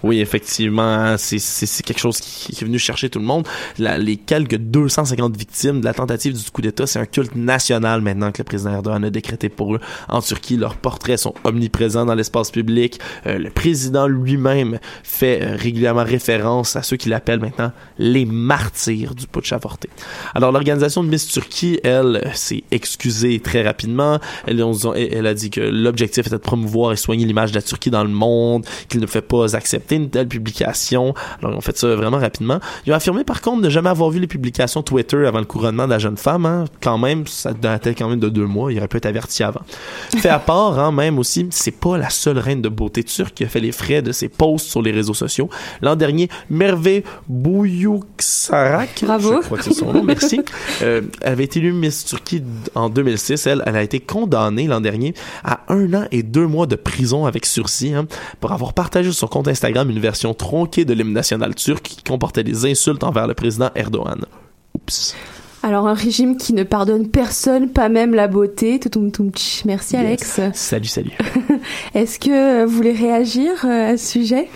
[0.06, 3.48] Oui, effectivement, c'est quelque chose qui, est venu chercher tout le monde.
[3.80, 8.32] Les quelques 250 victimes de la tentative du coup d'État, c'est un culte national maintenant
[8.32, 9.80] que le président Erdogan a décrété pour eux.
[10.08, 13.00] En Turquie, leurs portraits sont omniprésents dans l'espace public.
[13.26, 19.16] Euh, le président lui-même fait euh, régulièrement référence à ceux qu'il appelle maintenant les martyrs
[19.16, 19.90] du putsch avorté.
[20.36, 24.20] Alors, l'organisation de Miss Turquie, elle, s'est excusée très rapidement.
[24.46, 24.64] Elle,
[24.96, 28.04] elle a dit que l'objectif était de promouvoir et soigner l'image de la Turquie dans
[28.04, 31.14] le monde, qu'il ne fait pas accepter une telle publication.
[31.40, 32.60] Alors, ils ont fait ça vraiment rapidement.
[32.86, 35.86] Ils ont affirmé, par contre, ne jamais avoir vu les publications Twitter avant le couronnement
[35.86, 36.46] de la jeune femme.
[36.46, 36.66] Hein.
[36.82, 38.72] Quand même, ça datait quand même de deux mois.
[38.72, 39.62] Il aurait pu être averti avant.
[40.18, 43.44] Fait à part, hein, même aussi, c'est pas la seule reine de beauté turque qui
[43.44, 45.50] a fait les frais de ses posts sur les réseaux sociaux.
[45.82, 49.42] L'an dernier, Merve Bouyuksarak, Bravo.
[49.42, 50.42] je crois que c'est son nom, merci,
[50.82, 52.44] euh, avait été élue Miss Turquie
[52.76, 53.48] en 2006.
[53.48, 57.26] Elle, elle a été condamnée l'an dernier à un an et deux mois de prison
[57.26, 58.08] avec sursis hein,
[58.40, 62.04] pour avoir partagé sur son compte Instagram une version tronquée de l'hymne national turc qui
[62.04, 64.26] comportait des insultes envers le président Erdogan.
[64.74, 65.16] Oups.
[65.64, 68.80] Alors un régime qui ne pardonne personne, pas même la beauté.
[68.80, 69.66] Toutoum toum tch.
[69.66, 70.40] Merci Alex.
[70.54, 71.12] Salut, salut.
[71.96, 74.48] Est-ce que vous voulez réagir euh, à ce sujet?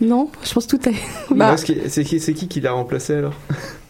[0.00, 0.94] Non, je pense tout est.
[1.30, 3.34] Bah, que- c'est qui, c'est qui qui l'a remplacé alors?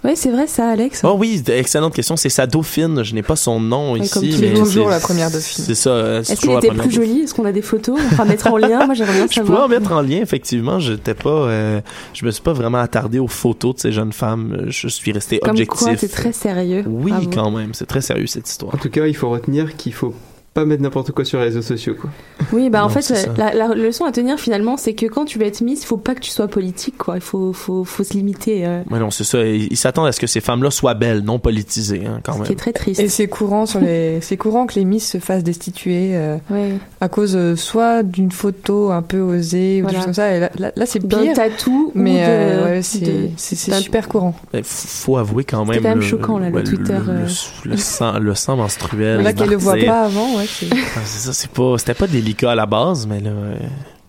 [0.07, 1.03] Ouais, c'est vrai ça, Alex.
[1.05, 2.17] Oh oui, excellente question.
[2.17, 3.03] C'est sa dauphine.
[3.03, 4.11] Je n'ai pas son nom Ouais, ici.
[4.13, 5.65] comme mais toujours c'est- la première dauphine.
[5.65, 5.91] C'est ça.
[5.91, 7.21] euh, c'est Est-ce qu'elle était première plus jolie?
[7.23, 7.99] Est-ce qu'on a des photos?
[8.05, 8.87] On pourra mettre en lien.
[8.87, 9.65] Moi, j'aimerais bien Je pourrais savoir.
[9.65, 10.79] en mettre en lien, effectivement.
[10.79, 11.81] J'étais pas, euh,
[12.15, 14.67] je me suis pas vraiment attardé aux photos de ces jeunes femmes.
[14.69, 15.79] Je suis resté Comme objectif.
[15.81, 16.85] quoi, c'est très sérieux.
[16.87, 17.31] Oui, Bravo.
[17.35, 17.75] quand même.
[17.75, 18.75] C'est très sérieux, cette histoire.
[18.75, 20.15] En tout cas, il faut retenir qu'il faut
[20.55, 21.95] pas mettre n'importe quoi sur les réseaux sociaux.
[22.01, 22.11] Quoi.
[22.53, 25.39] Oui, bah en fait, c'est la, la leçon à tenir finalement, c'est que quand tu
[25.39, 27.17] vas être Miss, il faut pas que tu sois politique, quoi.
[27.17, 28.67] Il faut, faut, faut se limiter.
[28.67, 29.45] euh, non, c'est ça.
[29.45, 32.39] Ils ils s'attendent à ce que ces femmes-là soient belles, non politisées, hein, quand ce
[32.39, 32.47] même.
[32.47, 33.01] qui est très triste.
[33.01, 36.73] Et c'est courant sur les, c'est courant que les Miss se fassent destituer euh, Ouais.
[37.01, 39.91] à cause euh, soit d'une photo un peu osée ou Voilà.
[39.91, 40.35] des choses comme ça.
[40.35, 41.35] Et là, là, là, c'est D'un pire.
[41.35, 44.35] tatou ou Mais euh, ouais, c'est, c'est, c'est d'un- super courant.
[44.55, 45.75] F- faut avouer quand même.
[45.77, 47.27] C'était quand même choquant, là, le Twitter, Le, euh.
[47.65, 49.23] le sang, le sang menstruel.
[49.23, 49.91] Là qu'elle le voit martyr.
[49.91, 50.47] pas avant, ouais.
[50.49, 53.31] c'est- Ah, c'est ça, c'est pas, c'était pas délicat à la base, mais là,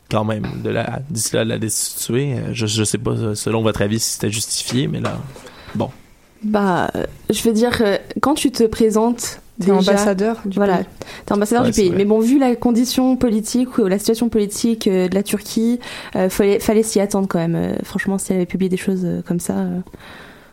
[0.09, 3.36] quand même, de la, d'ici là, de la destituer, euh, je, je sais pas, euh,
[3.36, 5.17] selon votre avis, si c'était justifié, mais là,
[5.75, 5.89] bon.
[6.43, 6.91] Bah,
[7.30, 9.39] je veux dire, euh, quand tu te présentes.
[9.59, 10.86] T'es déjà- ambassadeur du Voilà, pays.
[11.25, 11.88] t'es ambassadeur Ouais, du pays.
[11.89, 11.97] vrai.
[11.97, 15.80] Mais bon, vu la condition politique ou la situation politique de la Turquie,
[16.15, 17.55] euh, fallait, fallait s'y attendre quand même.
[17.55, 19.80] Euh, franchement, si elle avait publié des choses comme ça, euh,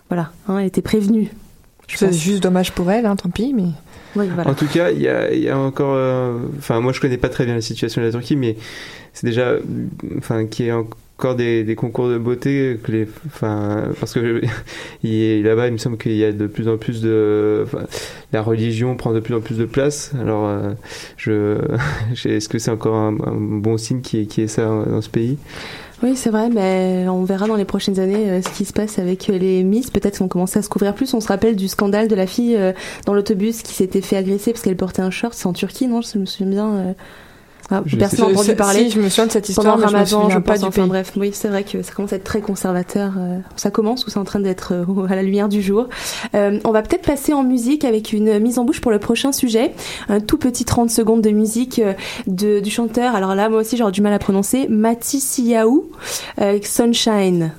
[0.09, 1.31] voilà, hein, elle était prévenue.
[1.87, 2.17] Je C'est pense.
[2.17, 3.69] juste dommage pour elle, hein, tant pis, mais.
[4.47, 5.95] En tout cas, il y a, y a encore.
[5.97, 8.57] euh, Enfin, moi, je connais pas très bien la situation de la Turquie, mais
[9.13, 9.55] c'est déjà.
[10.19, 13.09] Enfin, qu'il y ait encore des, des concours de beauté, que les.
[13.27, 14.41] Enfin, parce que
[15.05, 17.65] est- là-bas, il me semble qu'il y a de plus en plus de.
[18.33, 20.13] la religion prend de plus en plus de place.
[20.21, 20.73] Alors, euh,
[21.17, 21.59] je.
[22.29, 25.09] Est-ce que c'est encore un, un bon signe qui est, qui est ça dans ce
[25.11, 25.39] pays?
[26.03, 28.99] Oui, c'est vrai, mais on verra dans les prochaines années euh, ce qui se passe
[28.99, 29.91] avec euh, les Miss.
[29.91, 31.15] Peut-être qu'on commence à se couvrir plus.
[31.15, 32.73] On se rappelle du scandale de la fille euh,
[33.07, 35.35] dans l'autobus qui s'était fait agresser parce qu'elle portait un short.
[35.35, 36.03] C'est en Turquie, non?
[36.03, 36.95] Je me souviens bien.
[37.73, 37.77] Euh.
[37.77, 38.91] Ah, personne n'a entendu si, parler.
[38.91, 40.61] je me souviens de cette histoire, Pendant mais je me Ramadan, souviens je pas pense.
[40.61, 40.89] du enfin pays.
[40.89, 43.13] bref, oui, c'est vrai que ça commence à être très conservateur.
[43.19, 45.89] euh, ça commence ou c'est en train d'être euh, à la lumière du jour.
[46.35, 49.33] Euh, on va peut-être passer en musique avec une mise en bouche pour le prochain
[49.33, 49.73] sujet.
[50.09, 51.95] Un tout petit 30 secondes de musique euh,
[52.27, 53.15] de, du chanteur.
[53.15, 54.67] Alors là, moi aussi, j'aurais du mal à prononcer.
[54.69, 55.91] Mati Siaou
[56.37, 57.53] avec Sunshine.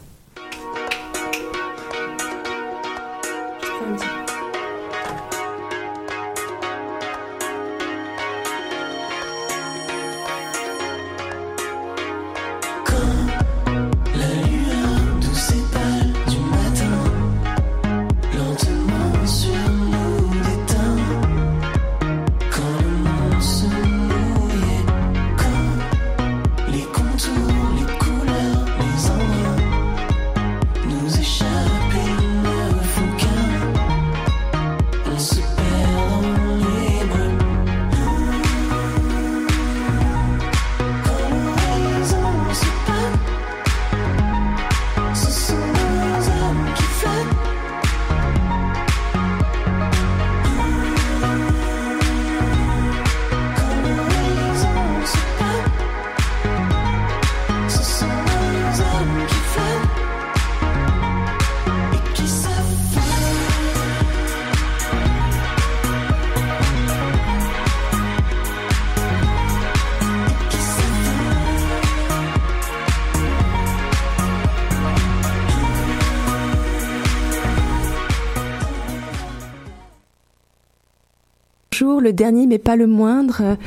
[81.86, 83.58] Le dernier mais pas le moindre.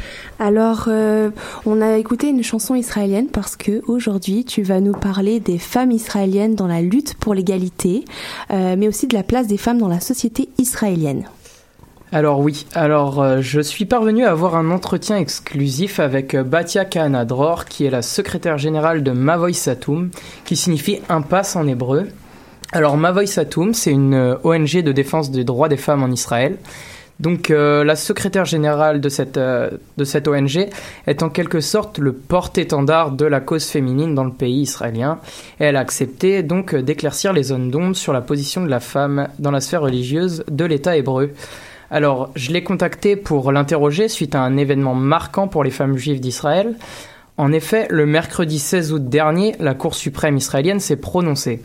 [0.41, 1.31] Alors, euh,
[1.67, 5.93] on a écouté une chanson israélienne parce que aujourd'hui, tu vas nous parler des femmes
[5.93, 8.05] israéliennes dans la lutte pour l'égalité,
[8.51, 11.25] euh, mais aussi de la place des femmes dans la société israélienne.
[12.11, 17.25] Alors oui, alors euh, je suis parvenu à avoir un entretien exclusif avec Batia Kahana
[17.25, 20.11] Dror, qui est la secrétaire générale de Mavoy Satoum,
[20.45, 22.09] qui signifie impasse en hébreu.
[22.73, 26.57] Alors Mavoy Satoum, c'est une ONG de défense des droits des femmes en Israël.
[27.21, 30.69] Donc euh, la secrétaire générale de cette, euh, de cette ONG
[31.07, 35.19] est en quelque sorte le porte-étendard de la cause féminine dans le pays israélien.
[35.59, 39.29] Et elle a accepté donc d'éclaircir les zones d'ombre sur la position de la femme
[39.39, 41.33] dans la sphère religieuse de l'État hébreu.
[41.91, 46.21] Alors, je l'ai contacté pour l'interroger suite à un événement marquant pour les femmes juives
[46.21, 46.77] d'Israël.
[47.39, 51.63] En effet, le mercredi 16 août dernier, la Cour suprême israélienne s'est prononcée.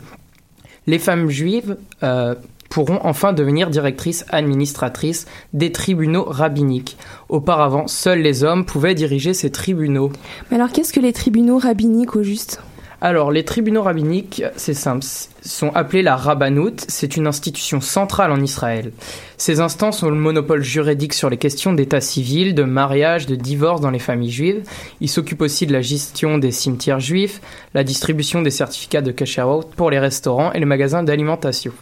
[0.86, 2.34] Les femmes juives euh,
[2.74, 6.96] pourront enfin devenir directrices administratrices des tribunaux rabbiniques.
[7.28, 10.10] Auparavant, seuls les hommes pouvaient diriger ces tribunaux.
[10.50, 12.60] Mais alors, qu'est-ce que les tribunaux rabbiniques au juste?
[13.00, 15.04] Alors, les tribunaux rabbiniques, c'est simple,
[15.42, 16.84] sont appelés la Rabbanout.
[16.88, 18.90] C'est une institution centrale en Israël.
[19.36, 23.82] Ces instances ont le monopole juridique sur les questions d'état civil, de mariage, de divorce
[23.82, 24.64] dans les familles juives.
[25.00, 27.40] Ils s'occupent aussi de la gestion des cimetières juifs,
[27.72, 31.72] la distribution des certificats de kasherot pour les restaurants et les magasins d'alimentation.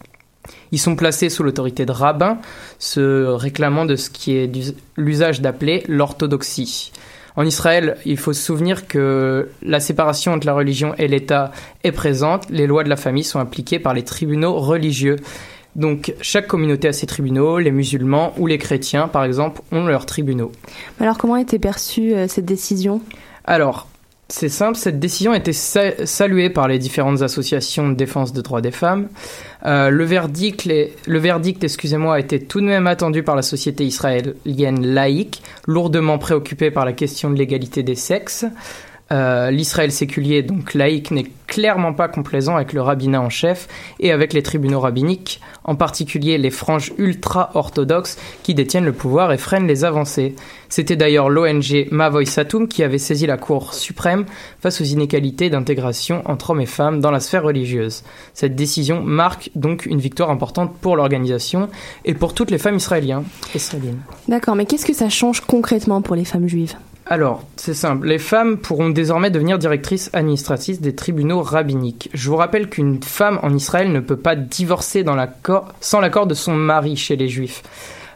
[0.72, 2.38] Ils sont placés sous l'autorité de rabbins,
[2.78, 4.50] se réclamant de ce qui est
[4.96, 6.92] l'usage d'appeler l'orthodoxie.
[7.36, 11.92] En Israël, il faut se souvenir que la séparation entre la religion et l'État est
[11.92, 12.50] présente.
[12.50, 15.16] Les lois de la famille sont appliquées par les tribunaux religieux.
[15.74, 17.58] Donc, chaque communauté a ses tribunaux.
[17.58, 20.52] Les musulmans ou les chrétiens, par exemple, ont leurs tribunaux.
[21.00, 23.00] Alors, comment était perçue euh, cette décision?
[23.44, 23.88] Alors,
[24.32, 28.40] c'est simple, cette décision a été sa- saluée par les différentes associations de défense des
[28.40, 29.08] droits des femmes.
[29.66, 33.84] Euh, le verdict, le verdict excusez-moi, a été tout de même attendu par la société
[33.84, 38.46] israélienne laïque, lourdement préoccupée par la question de l'égalité des sexes.
[39.12, 43.68] Euh, L'Israël séculier, donc laïque, n'est clairement pas complaisant avec le rabbinat en chef
[44.00, 49.36] et avec les tribunaux rabbiniques, en particulier les franges ultra-orthodoxes qui détiennent le pouvoir et
[49.36, 50.34] freinent les avancées.
[50.70, 54.24] C'était d'ailleurs l'ONG Mavoy Satoum qui avait saisi la Cour suprême
[54.60, 58.02] face aux inégalités d'intégration entre hommes et femmes dans la sphère religieuse.
[58.32, 61.68] Cette décision marque donc une victoire importante pour l'organisation
[62.06, 63.24] et pour toutes les femmes israéliennes.
[63.54, 64.00] israéliennes.
[64.26, 66.76] D'accord, mais qu'est-ce que ça change concrètement pour les femmes juives?
[67.12, 68.06] Alors, c'est simple.
[68.06, 72.08] Les femmes pourront désormais devenir directrices administratives des tribunaux rabbiniques.
[72.14, 75.04] Je vous rappelle qu'une femme en Israël ne peut pas divorcer
[75.82, 77.64] sans l'accord de son mari chez les juifs.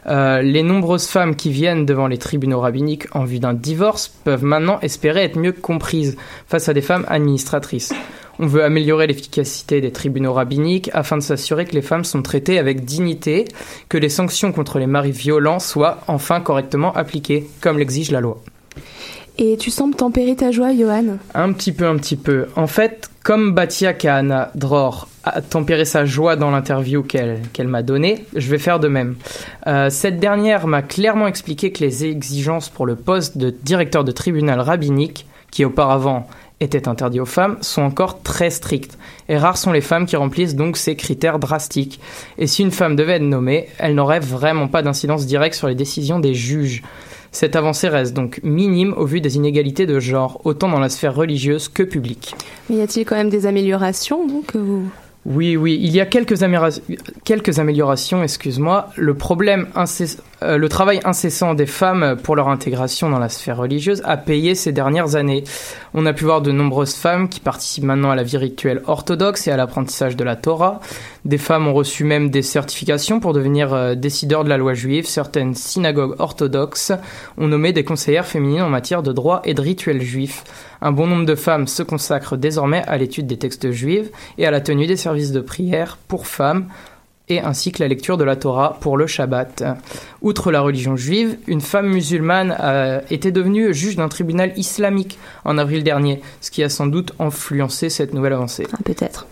[0.07, 4.43] Euh, les nombreuses femmes qui viennent devant les tribunaux rabbiniques en vue d'un divorce peuvent
[4.43, 6.17] maintenant espérer être mieux comprises
[6.47, 7.93] face à des femmes administratrices.
[8.39, 12.57] On veut améliorer l'efficacité des tribunaux rabbiniques afin de s'assurer que les femmes sont traitées
[12.57, 13.45] avec dignité,
[13.89, 18.41] que les sanctions contre les maris violents soient enfin correctement appliquées, comme l'exige la loi.
[19.39, 22.47] Et tu sembles tempérer ta joie, Johan Un petit peu, un petit peu.
[22.55, 28.25] En fait, comme Batia Kahana Dror a tempéré sa joie dans l'interview qu'elle m'a donnée,
[28.35, 29.15] je vais faire de même.
[29.67, 34.11] Euh, cette dernière m'a clairement expliqué que les exigences pour le poste de directeur de
[34.11, 36.27] tribunal rabbinique, qui auparavant
[36.59, 38.97] était interdit aux femmes, sont encore très strictes.
[39.29, 41.99] Et rares sont les femmes qui remplissent donc ces critères drastiques.
[42.37, 45.75] Et si une femme devait être nommée, elle n'aurait vraiment pas d'incidence directe sur les
[45.75, 46.81] décisions des juges.
[47.39, 51.13] Cette avancée reste donc minime au vu des inégalités de genre, autant dans la sphère
[51.13, 52.33] religieuse que publique.
[52.67, 54.85] Mais y a-t-il quand même des améliorations donc ou-
[55.27, 56.71] Oui, oui, il y a quelques, améra-
[57.25, 58.89] quelques améliorations, excuse-moi.
[58.95, 63.57] Le problème, incess- euh, le travail incessant des femmes pour leur intégration dans la sphère
[63.57, 65.43] religieuse a payé ces dernières années.
[65.95, 69.47] On a pu voir de nombreuses femmes qui participent maintenant à la vie rituelle orthodoxe
[69.47, 70.79] et à l'apprentissage de la Torah.
[71.25, 75.07] Des femmes ont reçu même des certifications pour devenir euh, décideurs de la loi juive.
[75.07, 76.91] Certaines synagogues orthodoxes
[77.37, 80.43] ont nommé des conseillères féminines en matière de droit et de rituels juifs.
[80.81, 84.51] Un bon nombre de femmes se consacrent désormais à l'étude des textes juifs et à
[84.51, 86.67] la tenue des services de prière pour femmes
[87.29, 89.63] et ainsi que la lecture de la Torah pour le Shabbat.
[90.21, 95.57] Outre la religion juive, une femme musulmane a été devenue juge d'un tribunal islamique en
[95.57, 98.67] avril dernier, ce qui a sans doute influencé cette nouvelle avancée.
[98.85, 99.27] Peut-être.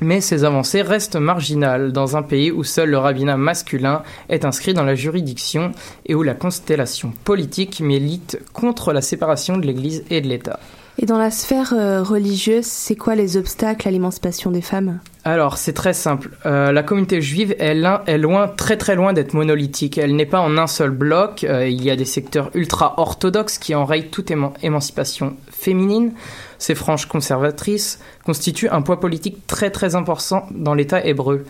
[0.00, 4.74] Mais ces avancées restent marginales dans un pays où seul le rabbinat masculin est inscrit
[4.74, 5.72] dans la juridiction
[6.06, 10.58] et où la constellation politique milite contre la séparation de l'Église et de l'État.
[10.98, 15.00] Et dans la sphère euh, religieuse, c'est quoi les obstacles à l'émancipation des femmes?
[15.24, 16.30] Alors, c'est très simple.
[16.46, 19.96] Euh, la communauté juive est, loin- est loin, très très loin d'être monolithique.
[19.96, 21.44] Elle n'est pas en un seul bloc.
[21.44, 26.12] Euh, il y a des secteurs ultra-orthodoxes qui enrayent toute éman- émancipation féminine.
[26.58, 31.44] Ces franges conservatrices constituent un poids politique très très important dans l'État hébreu.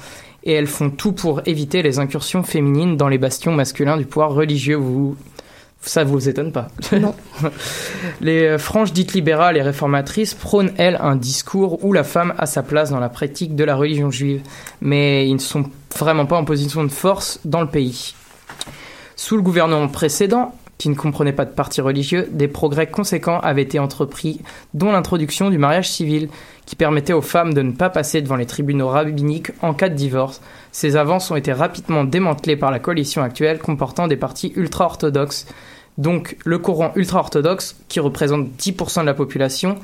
[0.45, 4.33] et elles font tout pour éviter les incursions féminines dans les bastions masculins du pouvoir
[4.35, 4.75] religieux.
[4.77, 5.17] Vous,
[5.83, 6.69] ça vous étonne pas
[6.99, 7.15] Non.
[8.21, 12.47] Les euh, franges dites libérales et réformatrices prônent, elles, un discours où la femme a
[12.47, 14.43] sa place dans la pratique de la religion juive,
[14.81, 15.65] mais ils ne sont
[15.97, 18.15] vraiment pas en position de force dans le pays.
[19.17, 23.63] Sous le gouvernement précédent, qui ne comprenait pas de parti religieux, des progrès conséquents avaient
[23.63, 24.41] été entrepris,
[24.75, 26.29] dont l'introduction du mariage civil,
[26.67, 29.95] qui permettait aux femmes de ne pas passer devant les tribunaux rabbiniques en cas de
[29.95, 30.41] divorce.
[30.73, 35.47] Ces avances ont été rapidement démantelées par la coalition actuelle comportant des partis ultra-orthodoxes.
[35.99, 39.77] Donc le courant ultra-orthodoxe, qui représente 10% de la population,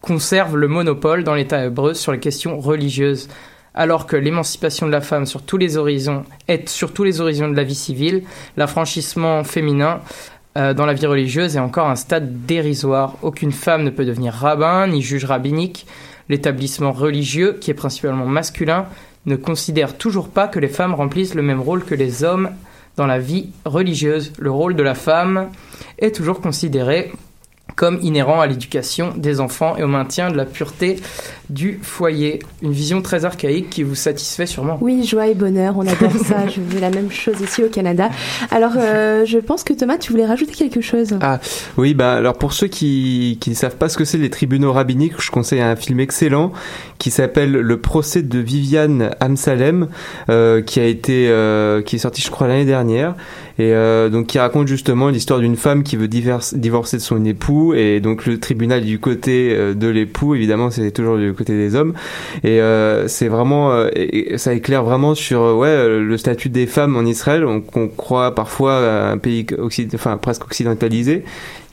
[0.00, 3.28] conserve le monopole dans l'État hébreu sur les questions religieuses
[3.74, 7.48] alors que l'émancipation de la femme sur tous les horizons est sur tous les horizons
[7.48, 8.22] de la vie civile,
[8.56, 10.00] l'affranchissement féminin
[10.56, 13.16] euh, dans la vie religieuse est encore un stade dérisoire.
[13.22, 15.86] Aucune femme ne peut devenir rabbin ni juge rabbinique.
[16.28, 18.86] L'établissement religieux, qui est principalement masculin,
[19.26, 22.50] ne considère toujours pas que les femmes remplissent le même rôle que les hommes
[22.96, 24.32] dans la vie religieuse.
[24.38, 25.50] Le rôle de la femme
[25.98, 27.12] est toujours considéré
[27.76, 30.96] comme inhérent à l'éducation des enfants et au maintien de la pureté
[31.50, 32.40] du foyer.
[32.62, 34.78] Une vision très archaïque qui vous satisfait sûrement.
[34.80, 36.46] Oui, joie et bonheur, on adore ça.
[36.48, 38.10] Je veux la même chose ici au Canada.
[38.50, 41.18] Alors, euh, je pense que Thomas, tu voulais rajouter quelque chose.
[41.20, 41.40] Ah
[41.76, 44.72] oui, bah alors pour ceux qui, qui ne savent pas ce que c'est les tribunaux
[44.72, 46.52] rabbiniques, je conseille un film excellent
[46.98, 49.88] qui s'appelle Le procès de Viviane Amsalem,
[50.30, 53.14] euh, qui a été euh, qui est sorti je crois l'année dernière
[53.58, 57.24] et euh, donc qui raconte justement l'histoire d'une femme qui veut divorce- divorcer de son
[57.24, 61.74] époux et donc le tribunal du côté de l'époux évidemment c'est toujours du côté des
[61.74, 61.94] hommes.
[62.42, 66.66] Et euh, c'est vraiment euh, et- ça éclaire vraiment sur euh, ouais le statut des
[66.66, 67.44] femmes en Israël.
[67.44, 71.24] On, qu'on croit parfois un pays occid- enfin presque occidentalisé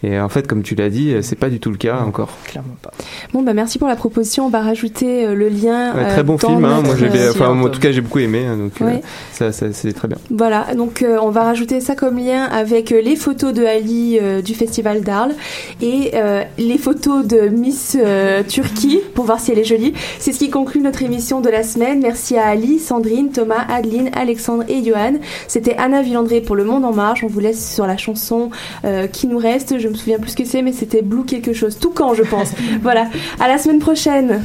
[0.03, 2.29] et en fait comme tu l'as dit euh, c'est pas du tout le cas encore
[2.45, 2.91] Clairement pas.
[3.33, 4.45] Bon, bah merci pour la proposition.
[4.45, 5.93] On va rajouter euh, le lien.
[5.93, 6.81] Ouais, euh, très bon dans film hein.
[6.83, 9.01] moi euh, enfin moi, en tout cas j'ai beaucoup aimé hein, donc euh, Ouais.
[9.31, 12.91] ça, ça c'est très bien Voilà, donc euh, on va rajouter ça comme lien avec
[12.91, 15.33] euh, les photos de Ali euh, du festival d'Arles
[15.81, 19.93] et euh, les photos de Miss euh, Turquie pour voir si elle est jolie.
[20.19, 21.99] C'est ce qui conclut notre émission de la semaine.
[22.01, 25.13] Merci à Ali, Sandrine, Thomas, Adeline, Alexandre et Johan.
[25.47, 27.23] C'était Anna Villandré pour Le Monde en Marche.
[27.23, 28.49] On vous laisse sur la chanson
[28.85, 29.79] euh, qui nous reste.
[29.79, 31.77] Je me souviens plus ce que c'est, mais c'était Blue quelque chose.
[31.79, 32.51] Tout quand, je pense.
[32.81, 33.07] voilà,
[33.39, 34.43] à la semaine prochaine.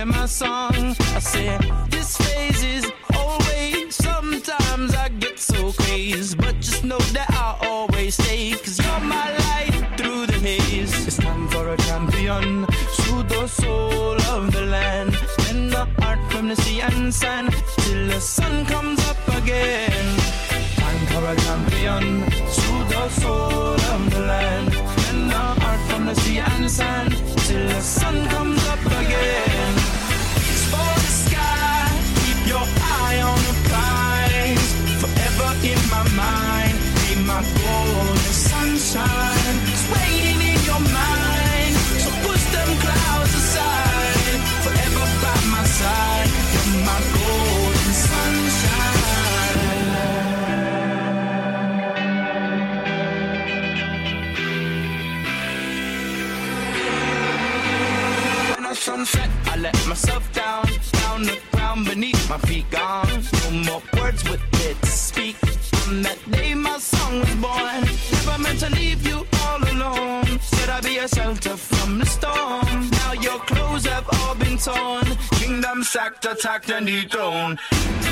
[0.00, 0.96] Singing my song.
[1.14, 1.58] I say,
[1.90, 3.94] this phase is always.
[3.94, 6.36] Sometimes I get so crazy.
[6.36, 8.52] But just know that I'll always stay.
[8.52, 11.06] Cause you're my light through the haze.
[11.06, 12.66] It's time for a champion.
[12.98, 15.12] to the soul of the land.
[15.38, 17.52] Bend the heart from the sea and sand.
[17.78, 20.06] Till the sun comes up again.
[20.76, 24.74] Time for a champion, soothe the soul of the land.
[25.08, 27.12] And the heart from the sea and sand
[27.50, 28.59] till the sun comes
[59.04, 63.22] sunset, I let myself down, down the ground beneath my feet gone.
[63.44, 65.36] No more words with it to speak.
[65.88, 67.82] On that day my song was born.
[68.12, 70.38] Never meant to leave you all alone.
[70.40, 72.90] Said I'd be a shelter from the storm.
[72.90, 75.06] Now your clothes have all been torn.
[75.40, 77.58] Kingdom sacked, attacked and dethroned.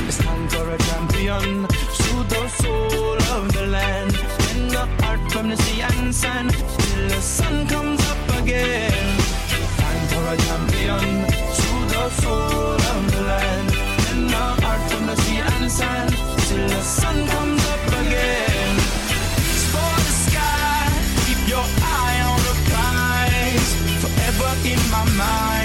[0.09, 1.67] It's time for a champion.
[1.99, 4.13] Soothe the soul of the land.
[4.39, 6.51] Bend the heart from the sea and sand.
[6.51, 9.18] Till the sun comes up again
[10.29, 11.25] a champion
[11.59, 13.69] to the full of the land.
[14.11, 16.11] In the heart from the sea and sand
[16.49, 18.77] till the sun comes up again.
[19.73, 20.89] For the sky,
[21.25, 21.67] keep your
[21.97, 23.71] eye on the prize.
[24.03, 25.58] Forever in my mind.